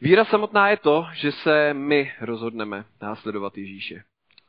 Víra 0.00 0.24
samotná 0.24 0.70
je 0.70 0.76
to, 0.76 1.06
že 1.14 1.32
se 1.32 1.74
my 1.74 2.12
rozhodneme 2.20 2.84
následovat 3.02 3.58
Ježíše. 3.58 4.04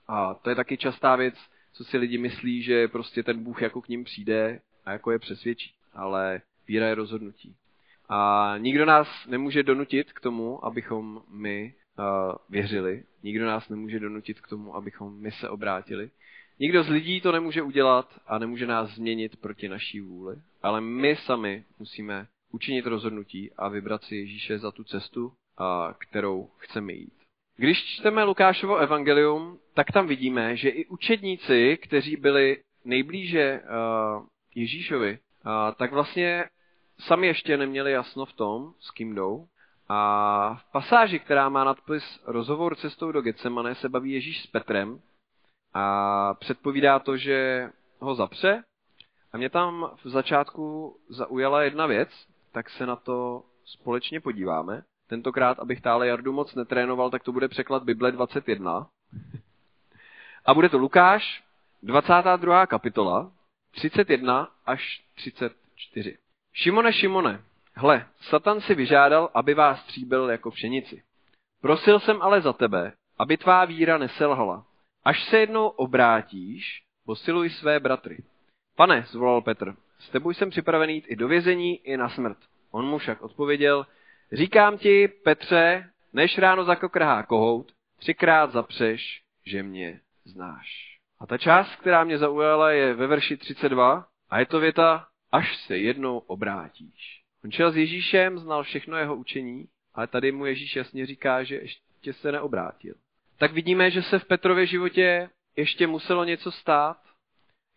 A 0.08 0.34
to 0.34 0.50
je 0.50 0.56
taky 0.56 0.78
častá 0.78 1.16
věc, 1.16 1.36
co 1.74 1.84
si 1.84 1.98
lidi 1.98 2.18
myslí, 2.18 2.64
že 2.64 2.88
prostě 2.88 3.24
ten 3.24 3.44
Bůh 3.44 3.62
jako 3.62 3.82
k 3.82 3.88
ním 3.88 4.04
přijde 4.04 4.60
a 4.86 4.92
jako 4.92 5.12
je 5.12 5.20
přesvědčí. 5.20 5.74
Ale 5.94 6.42
víra 6.68 6.88
je 6.88 6.96
rozhodnutí. 6.96 7.56
A 8.10 8.54
nikdo 8.58 8.86
nás 8.86 9.08
nemůže 9.28 9.64
donutit 9.64 10.14
k 10.14 10.20
tomu, 10.20 10.66
abychom 10.66 11.22
my 11.30 11.74
uh, 12.00 12.36
věřili. 12.50 13.04
Nikdo 13.24 13.46
nás 13.46 13.70
nemůže 13.70 14.00
donutit 14.00 14.42
k 14.42 14.48
tomu, 14.48 14.76
abychom 14.76 15.20
my 15.20 15.32
se 15.32 15.50
obrátili. 15.50 16.10
Nikdo 16.60 16.84
z 16.84 16.90
lidí 16.90 17.22
to 17.22 17.32
nemůže 17.32 17.62
udělat 17.62 18.20
a 18.28 18.38
nemůže 18.38 18.68
nás 18.68 18.90
změnit 18.90 19.42
proti 19.42 19.70
naší 19.70 20.00
vůli. 20.00 20.36
Ale 20.62 20.82
my 20.82 21.16
sami 21.16 21.64
musíme 21.80 22.28
učinit 22.52 22.86
rozhodnutí 22.86 23.52
a 23.58 23.68
vybrat 23.68 24.04
si 24.04 24.16
Ježíše 24.16 24.60
za 24.60 24.72
tu 24.72 24.84
cestu, 24.84 25.26
uh, 25.26 25.34
kterou 25.98 26.50
chceme 26.58 26.94
jít. 26.94 27.14
Když 27.58 27.86
čteme 27.86 28.24
Lukášovo 28.24 28.78
evangelium, 28.78 29.60
tak 29.74 29.92
tam 29.92 30.08
vidíme, 30.08 30.58
že 30.58 30.70
i 30.70 30.86
učedníci, 30.86 31.78
kteří 31.78 32.16
byli 32.16 32.58
nejblíže 32.86 33.62
uh, 33.62 34.26
Ježíšovi, 34.56 35.20
uh, 35.46 35.52
tak 35.76 35.92
vlastně 35.92 36.46
sami 37.00 37.28
ještě 37.28 37.58
neměli 37.58 37.92
jasno 37.92 38.26
v 38.26 38.34
tom, 38.34 38.74
s 38.80 38.92
kým 38.92 39.16
jdou. 39.16 39.48
A 39.90 40.56
v 40.56 40.72
pasáži, 40.72 41.20
která 41.20 41.50
má 41.50 41.64
nadpis 41.64 42.20
Rozhovor 42.26 42.76
cestou 42.76 43.12
do 43.12 43.22
Getsemane, 43.22 43.76
se 43.76 43.90
baví 43.90 44.12
Ježíš 44.12 44.44
s 44.44 44.48
Petrem 44.48 45.00
a 45.74 46.34
předpovídá 46.34 47.00
to, 47.00 47.18
že 47.18 47.70
ho 48.00 48.16
zapře. 48.16 48.64
A 49.34 49.38
mě 49.38 49.50
tam 49.50 49.92
v 50.04 50.10
začátku 50.10 50.96
zaujala 51.10 51.64
jedna 51.64 51.86
věc, 51.86 52.10
tak 52.52 52.70
se 52.70 52.86
na 52.86 52.96
to 52.96 53.44
společně 53.66 54.20
podíváme. 54.20 54.84
Tentokrát, 55.08 55.60
abych 55.60 55.82
tále 55.82 56.08
Jardu 56.08 56.34
moc 56.34 56.56
netrénoval, 56.56 57.10
tak 57.10 57.24
to 57.24 57.32
bude 57.32 57.48
překlad 57.48 57.84
Bible 57.84 58.12
21. 58.12 58.88
A 60.46 60.54
bude 60.54 60.70
to 60.70 60.78
Lukáš, 60.78 61.44
22. 61.84 62.68
kapitola, 62.68 63.32
31 63.72 64.52
až 64.66 65.04
34. 65.16 66.18
Šimone, 66.54 66.94
Šimone, 66.94 67.42
hle, 67.74 68.08
Satan 68.22 68.62
si 68.62 68.76
vyžádal, 68.76 69.30
aby 69.34 69.54
vás 69.54 69.82
stříbil 69.82 70.30
jako 70.30 70.52
pšenici. 70.52 71.04
Prosil 71.62 72.00
jsem 72.00 72.22
ale 72.22 72.42
za 72.42 72.54
tebe, 72.54 72.94
aby 73.20 73.38
tvá 73.38 73.66
víra 73.66 73.98
neselhala. 73.98 74.66
Až 75.06 75.24
se 75.24 75.40
jednou 75.40 75.68
obrátíš, 75.68 76.84
posiluj 77.06 77.50
své 77.50 77.80
bratry. 77.80 78.18
Pane, 78.76 79.06
zvolal 79.08 79.42
Petr, 79.42 79.76
s 80.00 80.10
tebou 80.10 80.34
jsem 80.34 80.50
připravený 80.50 80.94
jít 80.94 81.06
i 81.08 81.16
do 81.16 81.28
vězení, 81.28 81.78
i 81.78 81.98
na 81.98 82.10
smrt. 82.10 82.38
On 82.72 82.86
mu 82.86 82.98
však 82.98 83.22
odpověděl, 83.22 83.86
říkám 84.32 84.78
ti, 84.78 85.08
Petře, 85.08 85.90
než 86.14 86.38
ráno 86.38 86.64
zakokrhá 86.64 87.24
kohout, 87.24 87.72
třikrát 88.00 88.52
zapřeš, 88.52 89.22
že 89.46 89.64
mě 89.64 90.00
znáš. 90.26 90.98
A 91.20 91.26
ta 91.26 91.38
část, 91.38 91.76
která 91.76 92.04
mě 92.04 92.18
zaujala, 92.18 92.72
je 92.72 92.94
ve 92.94 93.08
verši 93.08 93.38
32 93.38 94.06
a 94.30 94.40
je 94.40 94.46
to 94.46 94.60
věta, 94.60 95.08
až 95.34 95.58
se 95.58 95.78
jednou 95.78 96.18
obrátíš. 96.18 97.24
On 97.46 97.52
šel 97.52 97.72
s 97.72 97.78
Ježíšem, 97.78 98.40
znal 98.40 98.64
všechno 98.64 98.98
jeho 98.98 99.16
učení, 99.16 99.68
ale 99.94 100.08
tady 100.08 100.32
mu 100.32 100.46
Ježíš 100.46 100.76
jasně 100.76 101.06
říká, 101.06 101.44
že 101.44 101.56
ještě 101.56 102.14
se 102.14 102.32
neobrátil. 102.32 102.96
Tak 103.38 103.54
vidíme, 103.54 103.92
že 103.92 104.04
se 104.04 104.20
v 104.20 104.26
Petrově 104.26 104.66
životě 104.66 105.30
ještě 105.56 105.88
muselo 105.88 106.24
něco 106.24 106.52
stát, 106.52 106.98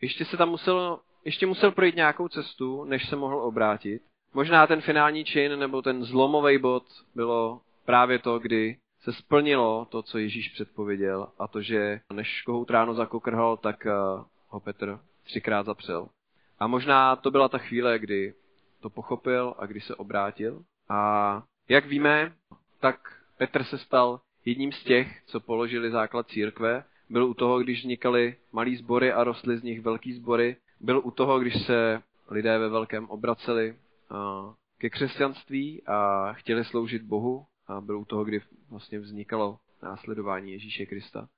ještě 0.01 0.25
se 0.25 0.37
tam 0.37 0.49
muselo, 0.49 1.01
ještě 1.25 1.47
musel 1.47 1.73
projít 1.73 1.97
nějakou 1.97 2.29
cestu, 2.29 2.85
než 2.85 3.09
se 3.09 3.17
mohl 3.17 3.41
obrátit. 3.41 4.03
Možná 4.35 4.67
ten 4.67 4.81
finální 4.81 5.25
čin 5.25 5.59
nebo 5.59 5.83
ten 5.83 6.05
zlomový 6.05 6.59
bod 6.59 6.85
bylo 7.15 7.61
právě 7.85 8.19
to, 8.19 8.39
kdy 8.39 8.77
se 9.01 9.13
splnilo 9.13 9.85
to, 9.85 10.03
co 10.03 10.19
Ježíš 10.19 10.49
předpověděl 10.49 11.29
a 11.39 11.49
to, 11.49 11.63
že 11.63 12.01
než 12.13 12.43
kohout 12.43 12.71
ráno 12.71 12.95
zakokrhal, 12.95 13.57
tak 13.57 13.87
eh, 13.87 13.91
ho 14.49 14.61
Petr 14.61 15.01
třikrát 15.25 15.67
zapřel. 15.67 16.09
A 16.59 16.67
možná 16.67 17.17
to 17.17 17.31
byla 17.31 17.49
ta 17.49 17.59
chvíle, 17.59 17.99
kdy 17.99 18.35
to 18.81 18.91
pochopil 18.91 19.55
a 19.59 19.67
kdy 19.67 19.81
se 19.81 19.95
obrátil. 19.95 20.63
A 20.89 21.43
jak 21.69 21.87
víme, 21.87 22.33
tak 22.81 23.23
Petr 23.39 23.65
se 23.65 23.79
stal 23.79 24.21
jedním 24.45 24.73
z 24.73 24.85
těch, 24.85 25.23
co 25.27 25.41
položili 25.41 25.91
základ 25.91 26.29
církve. 26.29 26.85
Byl 27.11 27.25
u 27.25 27.35
toho, 27.35 27.59
když 27.59 27.81
vznikaly 27.81 28.37
malý 28.53 28.77
sbory 28.77 29.13
a 29.13 29.25
rostly 29.25 29.59
z 29.59 29.63
nich 29.63 29.81
velký 29.81 30.13
sbory. 30.13 30.57
Byl 30.81 31.01
u 31.05 31.11
toho, 31.11 31.41
když 31.41 31.67
se 31.67 32.03
lidé 32.31 32.59
ve 32.59 32.69
velkém 32.69 33.11
obraceli 33.11 33.77
ke 34.79 34.91
křesťanství 34.91 35.83
a 35.87 36.33
chtěli 36.33 36.65
sloužit 36.65 37.03
Bohu. 37.03 37.47
A 37.69 37.81
byl 37.81 37.99
u 37.99 38.05
toho, 38.05 38.25
kdy 38.25 38.41
vlastně 38.71 38.99
vznikalo 38.99 39.59
následování 39.83 40.53
Ježíše 40.53 40.87
Krista. 40.87 41.29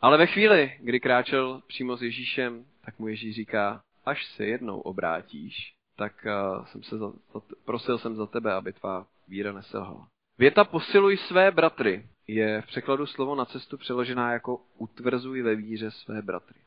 Ale 0.00 0.18
ve 0.18 0.26
chvíli, 0.26 0.72
kdy 0.80 1.00
kráčel 1.00 1.62
přímo 1.66 1.96
s 1.96 2.02
Ježíšem, 2.02 2.64
tak 2.84 2.98
mu 2.98 3.08
Ježíš 3.08 3.34
říká, 3.34 3.82
až 4.04 4.26
se 4.26 4.46
jednou 4.46 4.80
obrátíš, 4.80 5.74
tak 5.96 6.26
uh, 6.26 6.64
jsem 6.64 6.82
se 6.82 6.98
za, 6.98 7.10
za, 7.10 7.40
prosil 7.64 7.98
jsem 7.98 8.16
za 8.16 8.26
tebe, 8.26 8.52
aby 8.52 8.72
tvá 8.72 9.06
víra 9.28 9.52
neselhala. 9.52 10.08
Věta 10.38 10.64
posiluj 10.64 11.16
své 11.16 11.50
bratry 11.50 12.06
je 12.26 12.62
v 12.62 12.66
překladu 12.66 13.06
slovo 13.06 13.34
na 13.34 13.44
cestu 13.44 13.78
přeložená 13.78 14.32
jako 14.32 14.60
utvrzuj 14.78 15.42
ve 15.42 15.54
víře 15.54 15.90
své 15.90 16.22
bratry. 16.22 16.60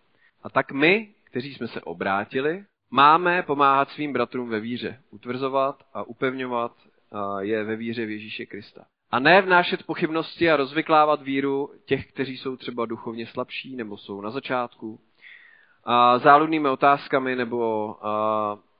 A 0.43 0.49
tak 0.49 0.71
my, 0.71 1.13
kteří 1.23 1.53
jsme 1.53 1.67
se 1.67 1.81
obrátili, 1.81 2.65
máme 2.89 3.43
pomáhat 3.43 3.89
svým 3.89 4.13
bratrům 4.13 4.49
ve 4.49 4.59
víře, 4.59 5.01
utvrzovat 5.09 5.83
a 5.93 6.03
upevňovat 6.03 6.71
je 7.39 7.63
ve 7.63 7.75
víře 7.75 8.05
v 8.05 8.09
Ježíše 8.09 8.45
Krista. 8.45 8.85
A 9.11 9.19
ne 9.19 9.41
vnášet 9.41 9.83
pochybnosti 9.83 10.51
a 10.51 10.57
rozvyklávat 10.57 11.21
víru 11.21 11.71
těch, 11.85 12.11
kteří 12.11 12.37
jsou 12.37 12.57
třeba 12.57 12.85
duchovně 12.85 13.27
slabší 13.27 13.75
nebo 13.75 13.97
jsou 13.97 14.21
na 14.21 14.31
začátku, 14.31 14.99
záludnými 16.17 16.69
otázkami 16.69 17.35
nebo 17.35 17.95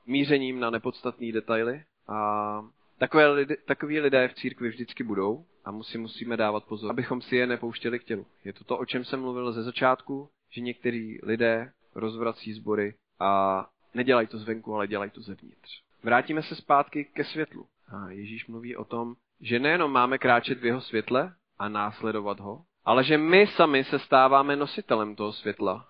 mířením 0.06 0.60
na 0.60 0.70
nepodstatné 0.70 1.32
detaily. 1.32 1.82
A 2.08 2.64
takové 2.98 3.26
lidi, 3.26 3.56
takový 3.66 4.00
lidé 4.00 4.28
v 4.28 4.34
církvi 4.34 4.68
vždycky 4.68 5.04
budou 5.04 5.44
a 5.64 5.70
musí, 5.70 5.98
musíme 5.98 6.36
dávat 6.36 6.64
pozor, 6.64 6.90
abychom 6.90 7.20
si 7.20 7.36
je 7.36 7.46
nepouštěli 7.46 7.98
k 7.98 8.04
tělu. 8.04 8.26
Je 8.44 8.52
to 8.52 8.64
to, 8.64 8.78
o 8.78 8.84
čem 8.84 9.04
jsem 9.04 9.20
mluvil 9.20 9.52
ze 9.52 9.62
začátku, 9.62 10.28
že 10.50 10.60
někteří 10.60 11.20
lidé 11.22 11.72
rozvrací 11.94 12.52
sbory 12.52 12.94
a 13.20 13.66
nedělají 13.94 14.26
to 14.26 14.38
zvenku, 14.38 14.74
ale 14.74 14.86
dělají 14.86 15.10
to 15.10 15.20
zevnitř. 15.20 15.82
Vrátíme 16.02 16.42
se 16.42 16.54
zpátky 16.54 17.04
ke 17.04 17.24
světlu. 17.24 17.66
A 17.88 18.10
Ježíš 18.10 18.46
mluví 18.46 18.76
o 18.76 18.84
tom, 18.84 19.14
že 19.40 19.58
nejenom 19.58 19.92
máme 19.92 20.18
kráčet 20.18 20.60
v 20.60 20.66
jeho 20.66 20.80
světle 20.80 21.34
a 21.58 21.68
následovat 21.68 22.40
ho, 22.40 22.62
ale 22.84 23.04
že 23.04 23.18
my 23.18 23.46
sami 23.46 23.84
se 23.84 23.98
stáváme 23.98 24.56
nositelem 24.56 25.16
toho 25.16 25.32
světla 25.32 25.87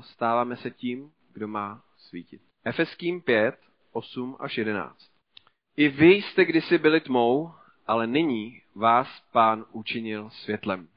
stáváme 0.00 0.56
se 0.56 0.70
tím, 0.70 1.10
kdo 1.32 1.48
má 1.48 1.82
svítit. 1.96 2.42
Efeským 2.64 3.20
5, 3.20 3.58
8 3.92 4.36
až 4.40 4.58
11. 4.58 4.96
I 5.76 5.88
vy 5.88 6.14
jste 6.14 6.44
kdysi 6.44 6.78
byli 6.78 7.00
tmou, 7.00 7.52
ale 7.86 8.06
nyní 8.06 8.62
vás 8.74 9.08
pán 9.32 9.64
učinil 9.72 10.30
světlem. 10.30 10.88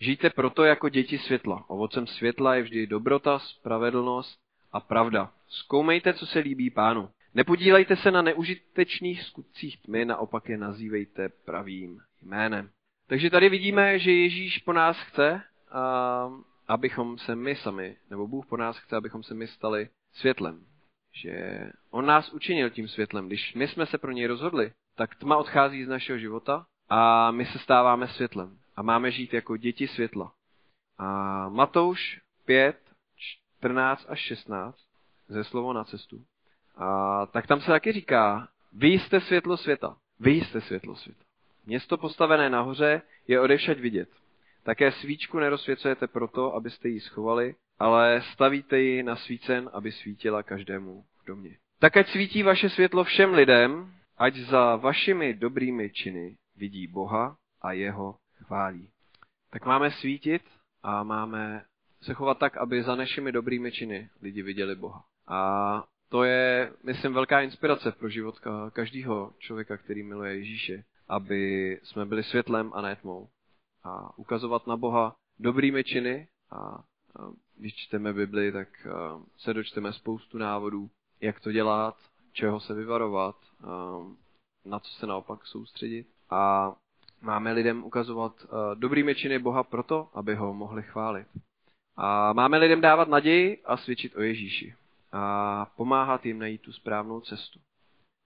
Žijte 0.00 0.30
proto 0.30 0.64
jako 0.64 0.88
děti 0.88 1.18
světla. 1.18 1.64
Ovocem 1.68 2.06
světla 2.06 2.54
je 2.54 2.62
vždy 2.62 2.86
dobrota, 2.86 3.38
spravedlnost 3.38 4.38
a 4.72 4.80
pravda. 4.80 5.32
Zkoumejte, 5.48 6.14
co 6.14 6.26
se 6.26 6.38
líbí 6.38 6.70
pánu. 6.70 7.08
Nepodílejte 7.34 7.96
se 7.96 8.10
na 8.10 8.22
neužitečných 8.22 9.22
skutcích 9.22 9.82
tmy, 9.82 10.04
naopak 10.04 10.48
je 10.48 10.58
nazývejte 10.58 11.28
pravým 11.28 12.00
jménem. 12.22 12.70
Takže 13.06 13.30
tady 13.30 13.48
vidíme, 13.48 13.98
že 13.98 14.12
Ježíš 14.12 14.58
po 14.58 14.72
nás 14.72 15.00
chce, 15.00 15.42
abychom 16.70 17.18
se 17.18 17.36
my 17.36 17.56
sami, 17.56 17.96
nebo 18.10 18.26
Bůh 18.26 18.46
po 18.46 18.56
nás 18.56 18.78
chce, 18.78 18.96
abychom 18.96 19.22
se 19.22 19.34
my 19.34 19.46
stali 19.46 19.88
světlem. 20.12 20.66
Že 21.22 21.64
On 21.90 22.06
nás 22.06 22.32
učinil 22.32 22.70
tím 22.70 22.88
světlem. 22.88 23.26
Když 23.26 23.54
my 23.54 23.68
jsme 23.68 23.86
se 23.86 23.98
pro 23.98 24.12
něj 24.12 24.26
rozhodli, 24.26 24.72
tak 24.96 25.14
tma 25.14 25.36
odchází 25.36 25.84
z 25.84 25.88
našeho 25.88 26.18
života 26.18 26.66
a 26.88 27.30
my 27.30 27.46
se 27.46 27.58
stáváme 27.58 28.08
světlem. 28.08 28.58
A 28.76 28.82
máme 28.82 29.10
žít 29.10 29.34
jako 29.34 29.56
děti 29.56 29.88
světla. 29.88 30.32
A 30.98 31.48
Matouš 31.48 32.20
5, 32.44 32.76
14 33.58 34.06
až 34.08 34.20
16, 34.20 34.78
ze 35.28 35.44
slovo 35.44 35.72
na 35.72 35.84
cestu, 35.84 36.24
a 36.76 37.26
tak 37.26 37.46
tam 37.46 37.60
se 37.60 37.66
taky 37.66 37.92
říká, 37.92 38.48
vy 38.72 38.88
jste 38.88 39.20
světlo 39.20 39.56
světa. 39.56 39.96
Vy 40.20 40.30
jste 40.30 40.60
světlo 40.60 40.96
světa. 40.96 41.24
Město 41.66 41.96
postavené 41.96 42.50
nahoře 42.50 43.02
je 43.28 43.40
odevšať 43.40 43.78
vidět. 43.78 44.08
Také 44.70 44.92
svíčku 44.92 45.38
nerozsvěcujete 45.38 46.06
proto, 46.06 46.54
abyste 46.54 46.88
ji 46.88 47.00
schovali, 47.00 47.54
ale 47.78 48.22
stavíte 48.32 48.78
ji 48.78 49.02
na 49.02 49.16
svícen, 49.16 49.70
aby 49.72 49.92
svítila 49.92 50.42
každému 50.42 51.04
v 51.22 51.26
domě. 51.26 51.56
Tak 51.78 51.96
ať 51.96 52.08
svítí 52.08 52.42
vaše 52.42 52.68
světlo 52.68 53.04
všem 53.04 53.34
lidem, 53.34 53.92
ať 54.18 54.36
za 54.36 54.76
vašimi 54.76 55.34
dobrými 55.34 55.90
činy 55.90 56.36
vidí 56.56 56.86
Boha 56.86 57.36
a 57.62 57.72
jeho 57.72 58.16
chválí. 58.44 58.88
Tak 59.50 59.66
máme 59.66 59.90
svítit 59.90 60.42
a 60.82 61.02
máme 61.02 61.64
se 62.02 62.14
chovat 62.14 62.38
tak, 62.38 62.56
aby 62.56 62.82
za 62.82 62.94
našimi 62.94 63.32
dobrými 63.32 63.72
činy 63.72 64.10
lidi 64.22 64.42
viděli 64.42 64.76
Boha. 64.76 65.04
A 65.26 65.84
to 66.08 66.24
je, 66.24 66.72
myslím, 66.84 67.12
velká 67.12 67.40
inspirace 67.40 67.92
pro 67.92 68.08
život 68.08 68.40
každého 68.72 69.32
člověka, 69.38 69.76
který 69.76 70.02
miluje 70.02 70.34
Ježíše, 70.36 70.84
aby 71.08 71.70
jsme 71.82 72.06
byli 72.06 72.22
světlem 72.22 72.70
a 72.74 72.80
ne 72.80 72.96
tmou. 72.96 73.28
A 73.84 74.18
ukazovat 74.18 74.66
na 74.66 74.76
Boha 74.76 75.16
dobrými 75.38 75.84
činy 75.84 76.28
a, 76.50 76.84
když 77.56 77.76
čteme 77.76 78.12
Bibli, 78.12 78.52
tak 78.52 78.68
se 79.38 79.54
dočteme 79.54 79.92
spoustu 79.92 80.38
návodů, 80.38 80.90
jak 81.20 81.40
to 81.40 81.52
dělat, 81.52 81.96
čeho 82.32 82.60
se 82.60 82.74
vyvarovat, 82.74 83.36
na 84.64 84.78
co 84.78 84.92
se 84.92 85.06
naopak 85.06 85.46
soustředit. 85.46 86.06
A 86.30 86.72
máme 87.20 87.52
lidem 87.52 87.84
ukazovat 87.84 88.46
dobrými 88.74 89.14
činy 89.14 89.38
Boha 89.38 89.62
proto, 89.62 90.10
aby 90.14 90.34
ho 90.34 90.54
mohli 90.54 90.82
chválit. 90.82 91.26
A 91.96 92.32
máme 92.32 92.58
lidem 92.58 92.80
dávat 92.80 93.08
naději 93.08 93.62
a 93.64 93.76
svědčit 93.76 94.16
o 94.16 94.20
Ježíši 94.20 94.74
a 95.12 95.66
pomáhat 95.76 96.26
jim 96.26 96.38
najít 96.38 96.62
tu 96.62 96.72
správnou 96.72 97.20
cestu. 97.20 97.60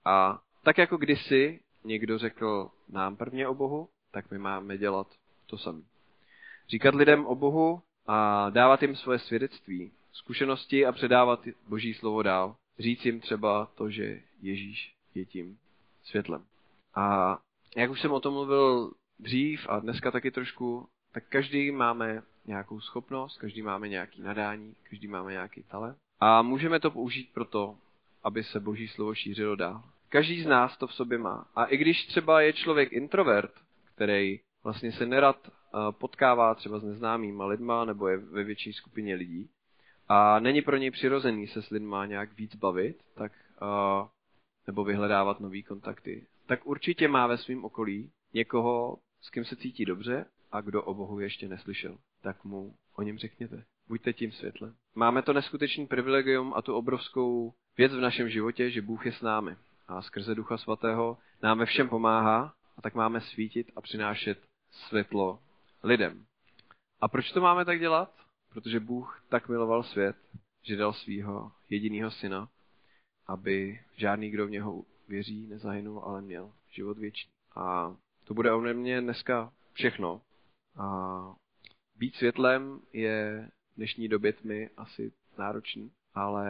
A 0.04 0.40
tak 0.62 0.78
jako 0.78 0.96
kdysi 0.96 1.60
někdo 1.84 2.18
řekl 2.18 2.70
nám 2.88 3.16
prvně 3.16 3.48
o 3.48 3.54
Bohu, 3.54 3.88
tak 4.10 4.30
my 4.30 4.38
máme 4.38 4.78
dělat 4.78 5.06
to 5.54 5.58
samé. 5.58 5.82
Říkat 6.68 6.94
lidem 6.94 7.26
o 7.26 7.34
Bohu 7.34 7.82
a 8.06 8.50
dávat 8.50 8.82
jim 8.82 8.96
svoje 8.96 9.18
svědectví, 9.18 9.92
zkušenosti 10.12 10.86
a 10.86 10.92
předávat 10.92 11.40
Boží 11.68 11.94
slovo 11.94 12.22
dál. 12.22 12.56
Říct 12.78 13.04
jim 13.04 13.20
třeba 13.20 13.66
to, 13.74 13.90
že 13.90 14.20
Ježíš 14.42 14.94
je 15.14 15.24
tím 15.24 15.58
světlem. 16.04 16.44
A 16.94 17.38
jak 17.76 17.90
už 17.90 18.00
jsem 18.00 18.12
o 18.12 18.20
tom 18.20 18.34
mluvil 18.34 18.92
dřív 19.18 19.66
a 19.68 19.78
dneska 19.78 20.10
taky 20.10 20.30
trošku, 20.30 20.88
tak 21.12 21.24
každý 21.28 21.70
máme 21.70 22.22
nějakou 22.46 22.80
schopnost, 22.80 23.38
každý 23.38 23.62
máme 23.62 23.88
nějaký 23.88 24.22
nadání, 24.22 24.74
každý 24.90 25.06
máme 25.06 25.32
nějaký 25.32 25.62
talent. 25.62 25.96
A 26.20 26.42
můžeme 26.42 26.80
to 26.80 26.90
použít 26.90 27.30
proto, 27.34 27.76
aby 28.22 28.44
se 28.44 28.60
boží 28.60 28.88
slovo 28.88 29.14
šířilo 29.14 29.56
dál. 29.56 29.82
Každý 30.08 30.42
z 30.42 30.46
nás 30.46 30.76
to 30.76 30.86
v 30.86 30.94
sobě 30.94 31.18
má. 31.18 31.46
A 31.54 31.64
i 31.64 31.76
když 31.76 32.06
třeba 32.06 32.40
je 32.40 32.52
člověk 32.52 32.92
introvert, 32.92 33.52
který 33.94 34.40
vlastně 34.64 34.92
se 34.92 35.06
nerad 35.06 35.48
eh, 35.48 35.78
potkává 35.90 36.54
třeba 36.54 36.78
s 36.78 36.82
neznámýma 36.82 37.46
lidma 37.46 37.84
nebo 37.84 38.08
je 38.08 38.16
ve 38.16 38.44
větší 38.44 38.72
skupině 38.72 39.14
lidí 39.14 39.50
a 40.08 40.38
není 40.38 40.62
pro 40.62 40.76
něj 40.76 40.90
přirozený 40.90 41.46
se 41.46 41.62
s 41.62 41.70
lidma 41.70 42.06
nějak 42.06 42.36
víc 42.36 42.54
bavit, 42.54 43.02
tak 43.14 43.32
uh, 43.62 44.08
nebo 44.66 44.84
vyhledávat 44.84 45.40
nové 45.40 45.62
kontakty, 45.62 46.26
tak 46.46 46.66
určitě 46.66 47.08
má 47.08 47.26
ve 47.26 47.38
svém 47.38 47.64
okolí 47.64 48.10
někoho, 48.34 48.98
s 49.20 49.30
kým 49.30 49.44
se 49.44 49.56
cítí 49.56 49.84
dobře 49.84 50.26
a 50.52 50.60
kdo 50.60 50.82
o 50.82 50.94
Bohu 50.94 51.20
ještě 51.20 51.48
neslyšel. 51.48 51.98
Tak 52.22 52.44
mu 52.44 52.74
o 52.96 53.02
něm 53.02 53.18
řekněte. 53.18 53.64
Buďte 53.88 54.12
tím 54.12 54.32
světlem. 54.32 54.74
Máme 54.94 55.22
to 55.22 55.32
neskutečný 55.32 55.86
privilegium 55.86 56.54
a 56.56 56.62
tu 56.62 56.74
obrovskou 56.74 57.52
věc 57.76 57.92
v 57.92 58.00
našem 58.00 58.28
životě, 58.28 58.70
že 58.70 58.82
Bůh 58.82 59.06
je 59.06 59.12
s 59.12 59.20
námi. 59.20 59.56
A 59.88 60.02
skrze 60.02 60.34
Ducha 60.34 60.58
Svatého 60.58 61.18
nám 61.42 61.58
ve 61.58 61.66
všem 61.66 61.88
pomáhá 61.88 62.54
a 62.76 62.82
tak 62.82 62.94
máme 62.94 63.20
svítit 63.20 63.70
a 63.76 63.80
přinášet 63.80 64.38
světlo 64.74 65.38
lidem. 65.82 66.26
A 67.00 67.08
proč 67.08 67.32
to 67.32 67.40
máme 67.40 67.64
tak 67.64 67.80
dělat? 67.80 68.14
Protože 68.48 68.80
Bůh 68.80 69.22
tak 69.28 69.48
miloval 69.48 69.82
svět, 69.82 70.16
že 70.62 70.76
dal 70.76 70.92
svého 70.92 71.52
jediného 71.70 72.10
syna, 72.10 72.48
aby 73.26 73.80
žádný, 73.96 74.30
kdo 74.30 74.46
v 74.46 74.50
něho 74.50 74.84
věří, 75.08 75.46
nezahynul, 75.46 75.98
ale 75.98 76.22
měl 76.22 76.52
život 76.70 76.98
věčný. 76.98 77.30
A 77.56 77.96
to 78.24 78.34
bude 78.34 78.52
ode 78.52 78.74
mě 78.74 79.00
dneska 79.00 79.52
všechno. 79.72 80.20
A 80.76 81.36
být 81.96 82.14
světlem 82.14 82.80
je 82.92 83.48
v 83.72 83.76
dnešní 83.76 84.08
době 84.08 84.32
tmy 84.32 84.70
asi 84.76 85.12
náročný, 85.38 85.92
ale 86.14 86.46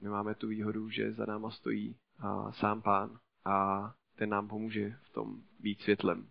my 0.00 0.08
máme 0.08 0.34
tu 0.34 0.48
výhodu, 0.48 0.90
že 0.90 1.12
za 1.12 1.26
náma 1.26 1.50
stojí 1.50 1.96
a 2.18 2.52
sám 2.52 2.82
pán 2.82 3.18
a 3.44 3.94
ten 4.16 4.30
nám 4.30 4.48
pomůže 4.48 4.96
v 5.02 5.12
tom 5.12 5.42
být 5.60 5.80
světlem. 5.80 6.28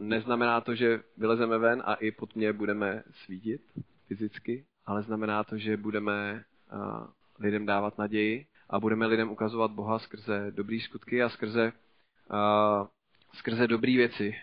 Neznamená 0.00 0.60
to, 0.60 0.74
že 0.74 1.02
vylezeme 1.16 1.58
ven 1.58 1.82
a 1.86 1.94
i 1.94 2.10
pod 2.10 2.36
mě 2.36 2.52
budeme 2.52 3.02
svítit 3.24 3.62
fyzicky, 4.06 4.64
ale 4.86 5.02
znamená 5.02 5.44
to, 5.44 5.58
že 5.58 5.76
budeme 5.76 6.44
lidem 7.38 7.66
dávat 7.66 7.98
naději 7.98 8.46
a 8.70 8.80
budeme 8.80 9.06
lidem 9.06 9.30
ukazovat 9.30 9.70
Boha 9.70 9.98
skrze 9.98 10.50
dobrý 10.50 10.80
skutky 10.80 11.22
a 11.22 11.28
skrze, 11.28 11.72
a, 12.30 12.88
skrze 13.34 13.66
dobré 13.66 13.96
věci 13.96 14.34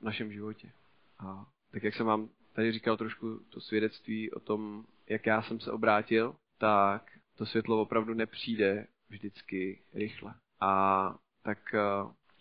v 0.00 0.02
našem 0.02 0.32
životě. 0.32 0.72
A 1.18 1.46
tak 1.72 1.82
jak 1.82 1.94
jsem 1.94 2.06
vám 2.06 2.28
tady 2.52 2.72
říkal 2.72 2.96
trošku 2.96 3.38
to 3.50 3.60
svědectví 3.60 4.30
o 4.30 4.40
tom, 4.40 4.84
jak 5.08 5.26
já 5.26 5.42
jsem 5.42 5.60
se 5.60 5.72
obrátil, 5.72 6.34
tak 6.58 7.12
to 7.36 7.46
světlo 7.46 7.82
opravdu 7.82 8.14
nepřijde 8.14 8.86
vždycky 9.08 9.82
rychle. 9.94 10.34
A 10.60 11.14
tak 11.42 11.74
eh, 11.74 11.80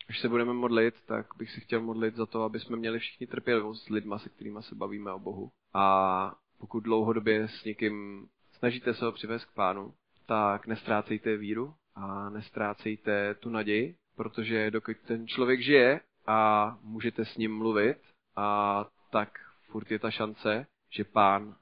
až 0.10 0.20
se 0.20 0.30
budeme 0.30 0.54
modlit, 0.54 0.96
tak 1.06 1.26
bych 1.38 1.52
se 1.52 1.60
chtěl 1.60 1.82
modlit 1.82 2.16
za 2.16 2.26
to, 2.26 2.44
aby 2.44 2.60
jsme 2.60 2.78
měli 2.78 3.00
všichni 3.00 3.28
trpělivost 3.28 3.84
s 3.84 3.90
lidma, 3.90 4.20
se 4.20 4.30
kterými 4.30 4.64
se 4.64 4.76
bavíme 4.76 5.12
o 5.12 5.20
Bohu. 5.20 5.52
A 5.74 6.36
pokud 6.60 6.80
dlouhodobě 6.80 7.48
s 7.48 7.64
někým 7.64 8.28
snažíte 8.52 8.94
se 8.94 9.06
ho 9.06 9.12
přivést 9.12 9.46
k 9.46 9.54
pánu, 9.54 9.94
tak 10.26 10.68
nestrácejte 10.68 11.38
víru 11.38 11.74
a 11.96 12.30
nestrácejte 12.30 13.34
tu 13.34 13.50
naději, 13.50 13.96
protože 14.16 14.72
dokud 14.72 14.98
ten 15.08 15.28
člověk 15.28 15.62
žije 15.62 16.02
a 16.28 16.78
můžete 16.82 17.26
s 17.26 17.38
ním 17.38 17.58
mluvit, 17.58 17.98
a 18.36 18.86
tak 19.12 19.40
furt 19.64 19.92
je 19.92 20.00
ta 20.00 20.12
šance, 20.12 20.68
že 20.90 21.04
pán 21.04 21.56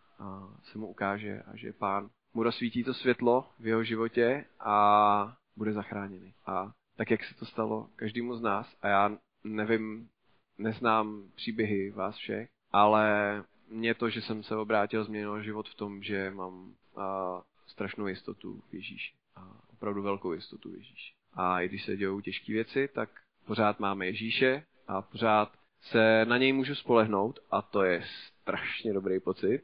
se 0.63 0.78
mu 0.78 0.88
ukáže 0.88 1.41
a 1.41 1.56
že 1.56 1.73
pán 1.73 2.10
mu 2.34 2.43
rozsvítí 2.43 2.84
to 2.84 2.93
světlo 2.93 3.49
v 3.60 3.67
jeho 3.67 3.84
životě 3.84 4.45
a 4.60 5.38
bude 5.56 5.73
zachráněný. 5.73 6.34
A 6.45 6.71
tak, 6.99 7.12
jak 7.12 7.23
se 7.23 7.35
to 7.35 7.45
stalo 7.45 7.89
každému 7.95 8.35
z 8.35 8.41
nás, 8.41 8.75
a 8.81 8.88
já 8.88 9.17
nevím, 9.43 10.09
neznám 10.57 11.31
příběhy 11.35 11.91
vás 11.91 12.17
všech, 12.17 12.49
ale 12.71 13.43
mě 13.69 13.95
to, 13.95 14.09
že 14.09 14.21
jsem 14.21 14.43
se 14.43 14.55
obrátil, 14.55 15.03
změnil 15.03 15.43
život 15.43 15.69
v 15.69 15.75
tom, 15.75 16.03
že 16.03 16.31
mám 16.31 16.73
a, 16.95 17.41
strašnou 17.67 18.07
jistotu 18.07 18.63
v 18.69 18.73
Ježíši. 18.73 19.13
A 19.35 19.51
opravdu 19.73 20.01
velkou 20.01 20.33
jistotu 20.33 20.71
v 20.71 20.75
Ježíši. 20.75 21.13
A 21.33 21.62
i 21.62 21.67
když 21.67 21.85
se 21.85 21.97
dějou 21.97 22.21
těžké 22.21 22.53
věci, 22.53 22.88
tak 22.88 23.09
pořád 23.45 23.79
máme 23.79 24.05
Ježíše 24.05 24.63
a 24.88 25.01
pořád 25.01 25.53
se 25.81 26.25
na 26.25 26.38
něj 26.38 26.53
můžu 26.53 26.75
spolehnout 26.75 27.39
a 27.51 27.62
to 27.62 27.83
je 27.83 28.03
strašně 28.41 28.93
dobrý 28.93 29.19
pocit. 29.19 29.63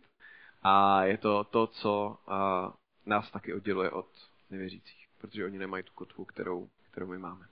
A 0.63 1.03
je 1.03 1.17
to 1.17 1.43
to, 1.43 1.67
co 1.67 2.17
a, 2.27 2.73
nás 3.05 3.31
taky 3.31 3.53
odděluje 3.53 3.91
od 3.91 4.07
nevěřících, 4.49 5.07
protože 5.17 5.45
oni 5.45 5.57
nemají 5.57 5.83
tu 5.83 5.93
kotvu, 5.93 6.25
kterou, 6.25 6.69
kterou 6.95 7.07
my 7.07 7.17
máme. 7.17 7.45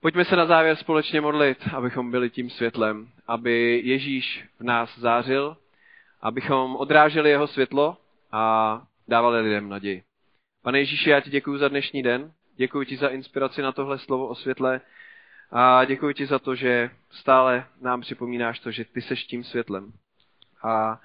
Pojďme 0.00 0.24
se 0.24 0.36
na 0.36 0.46
závěr 0.46 0.76
společně 0.76 1.20
modlit, 1.20 1.58
abychom 1.76 2.10
byli 2.10 2.30
tím 2.30 2.50
světlem, 2.50 3.08
aby 3.26 3.80
Ježíš 3.84 4.44
v 4.58 4.64
nás 4.64 4.98
zářil, 4.98 5.56
abychom 6.20 6.76
odráželi 6.76 7.30
jeho 7.30 7.46
světlo 7.46 7.96
a 8.32 8.82
dávali 9.08 9.40
lidem 9.40 9.68
naději. 9.68 10.02
Pane 10.62 10.78
Ježíši, 10.78 11.10
já 11.10 11.20
ti 11.20 11.30
děkuji 11.30 11.58
za 11.58 11.68
dnešní 11.68 12.02
den, 12.02 12.32
děkuji 12.56 12.86
ti 12.86 12.96
za 12.96 13.08
inspiraci 13.08 13.62
na 13.62 13.72
tohle 13.72 13.98
slovo 13.98 14.28
o 14.28 14.34
světle 14.34 14.80
a 15.50 15.84
děkuji 15.84 16.14
ti 16.14 16.26
za 16.26 16.38
to, 16.38 16.54
že 16.54 16.90
stále 17.10 17.66
nám 17.80 18.00
připomínáš 18.00 18.58
to, 18.58 18.70
že 18.70 18.84
ty 18.84 19.02
seš 19.02 19.24
tím 19.24 19.44
světlem. 19.44 19.92
A 20.62 21.00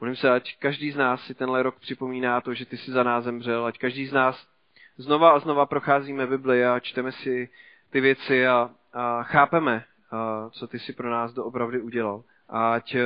modlím 0.00 0.16
se, 0.16 0.30
ať 0.30 0.56
každý 0.58 0.90
z 0.90 0.96
nás 0.96 1.26
si 1.26 1.34
tenhle 1.34 1.62
rok 1.62 1.80
připomíná 1.80 2.40
to, 2.40 2.54
že 2.54 2.66
ty 2.66 2.76
jsi 2.76 2.90
za 2.92 3.02
nás 3.02 3.24
zemřel, 3.24 3.64
ať 3.64 3.78
každý 3.78 4.06
z 4.06 4.12
nás 4.12 4.53
znova 4.96 5.30
a 5.30 5.38
znova 5.38 5.66
procházíme 5.66 6.26
Bibli 6.26 6.64
a 6.64 6.80
čteme 6.80 7.12
si 7.12 7.48
ty 7.90 8.00
věci 8.00 8.46
a, 8.46 8.70
a 8.92 9.22
chápeme, 9.22 9.84
a, 10.10 10.50
co 10.50 10.66
ty 10.66 10.78
si 10.78 10.92
pro 10.92 11.10
nás 11.10 11.32
doopravdy 11.32 11.80
udělal. 11.80 12.24
Ať 12.48 12.94
a, 12.94 13.00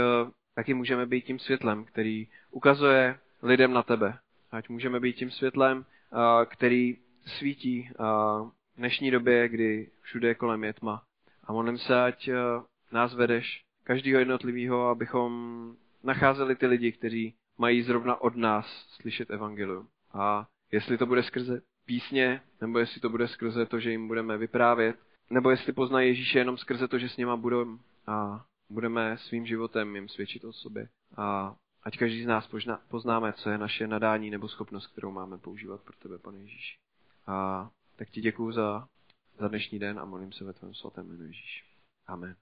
taky 0.54 0.74
můžeme 0.74 1.06
být 1.06 1.24
tím 1.24 1.38
světlem, 1.38 1.84
který 1.84 2.28
ukazuje 2.50 3.18
lidem 3.42 3.72
na 3.72 3.82
tebe. 3.82 4.18
Ať 4.50 4.68
můžeme 4.68 5.00
být 5.00 5.16
tím 5.16 5.30
světlem, 5.30 5.84
a, 6.12 6.44
který 6.44 6.96
svítí 7.26 7.90
a, 7.98 8.38
v 8.42 8.78
dnešní 8.78 9.10
době, 9.10 9.48
kdy 9.48 9.90
všude 10.02 10.34
kolem 10.34 10.64
je 10.64 10.72
tma. 10.72 11.02
A 11.44 11.52
modlím 11.52 11.78
se, 11.78 12.02
ať 12.02 12.28
a, 12.28 12.64
nás 12.92 13.14
vedeš, 13.14 13.60
každého 13.84 14.18
jednotlivého, 14.18 14.88
abychom 14.88 15.32
nacházeli 16.04 16.56
ty 16.56 16.66
lidi, 16.66 16.92
kteří 16.92 17.34
mají 17.58 17.82
zrovna 17.82 18.20
od 18.20 18.36
nás 18.36 18.66
slyšet 19.00 19.30
evangelium. 19.30 19.88
A 20.12 20.46
jestli 20.72 20.98
to 20.98 21.06
bude 21.06 21.22
skrze 21.22 21.60
písně, 21.88 22.40
nebo 22.60 22.78
jestli 22.78 23.00
to 23.00 23.08
bude 23.08 23.28
skrze 23.28 23.66
to, 23.66 23.80
že 23.80 23.90
jim 23.90 24.08
budeme 24.08 24.38
vyprávět, 24.38 24.96
nebo 25.30 25.50
jestli 25.50 25.72
poznají 25.72 26.08
Ježíše 26.08 26.38
jenom 26.38 26.58
skrze 26.58 26.88
to, 26.88 26.98
že 26.98 27.08
s 27.08 27.16
něma 27.16 27.36
budeme 27.36 27.78
a 28.06 28.44
budeme 28.70 29.18
svým 29.18 29.46
životem 29.46 29.94
jim 29.94 30.08
svědčit 30.08 30.44
o 30.44 30.52
sobě. 30.52 30.88
A 31.16 31.56
ať 31.82 31.98
každý 31.98 32.22
z 32.22 32.26
nás 32.26 32.50
poznáme, 32.88 33.32
co 33.32 33.50
je 33.50 33.58
naše 33.58 33.86
nadání 33.86 34.30
nebo 34.30 34.48
schopnost, 34.48 34.86
kterou 34.86 35.10
máme 35.10 35.38
používat 35.38 35.80
pro 35.80 35.96
tebe, 35.96 36.18
pane 36.18 36.38
Ježíši. 36.38 36.78
A 37.26 37.70
tak 37.96 38.10
ti 38.10 38.20
děkuju 38.20 38.52
za, 38.52 38.88
za 39.38 39.48
dnešní 39.48 39.78
den 39.78 39.98
a 39.98 40.04
molím 40.04 40.32
se 40.32 40.44
ve 40.44 40.52
tvém 40.52 40.74
svatém 40.74 41.08
jménu 41.08 41.24
Ježíši. 41.24 41.64
Amen. 42.06 42.36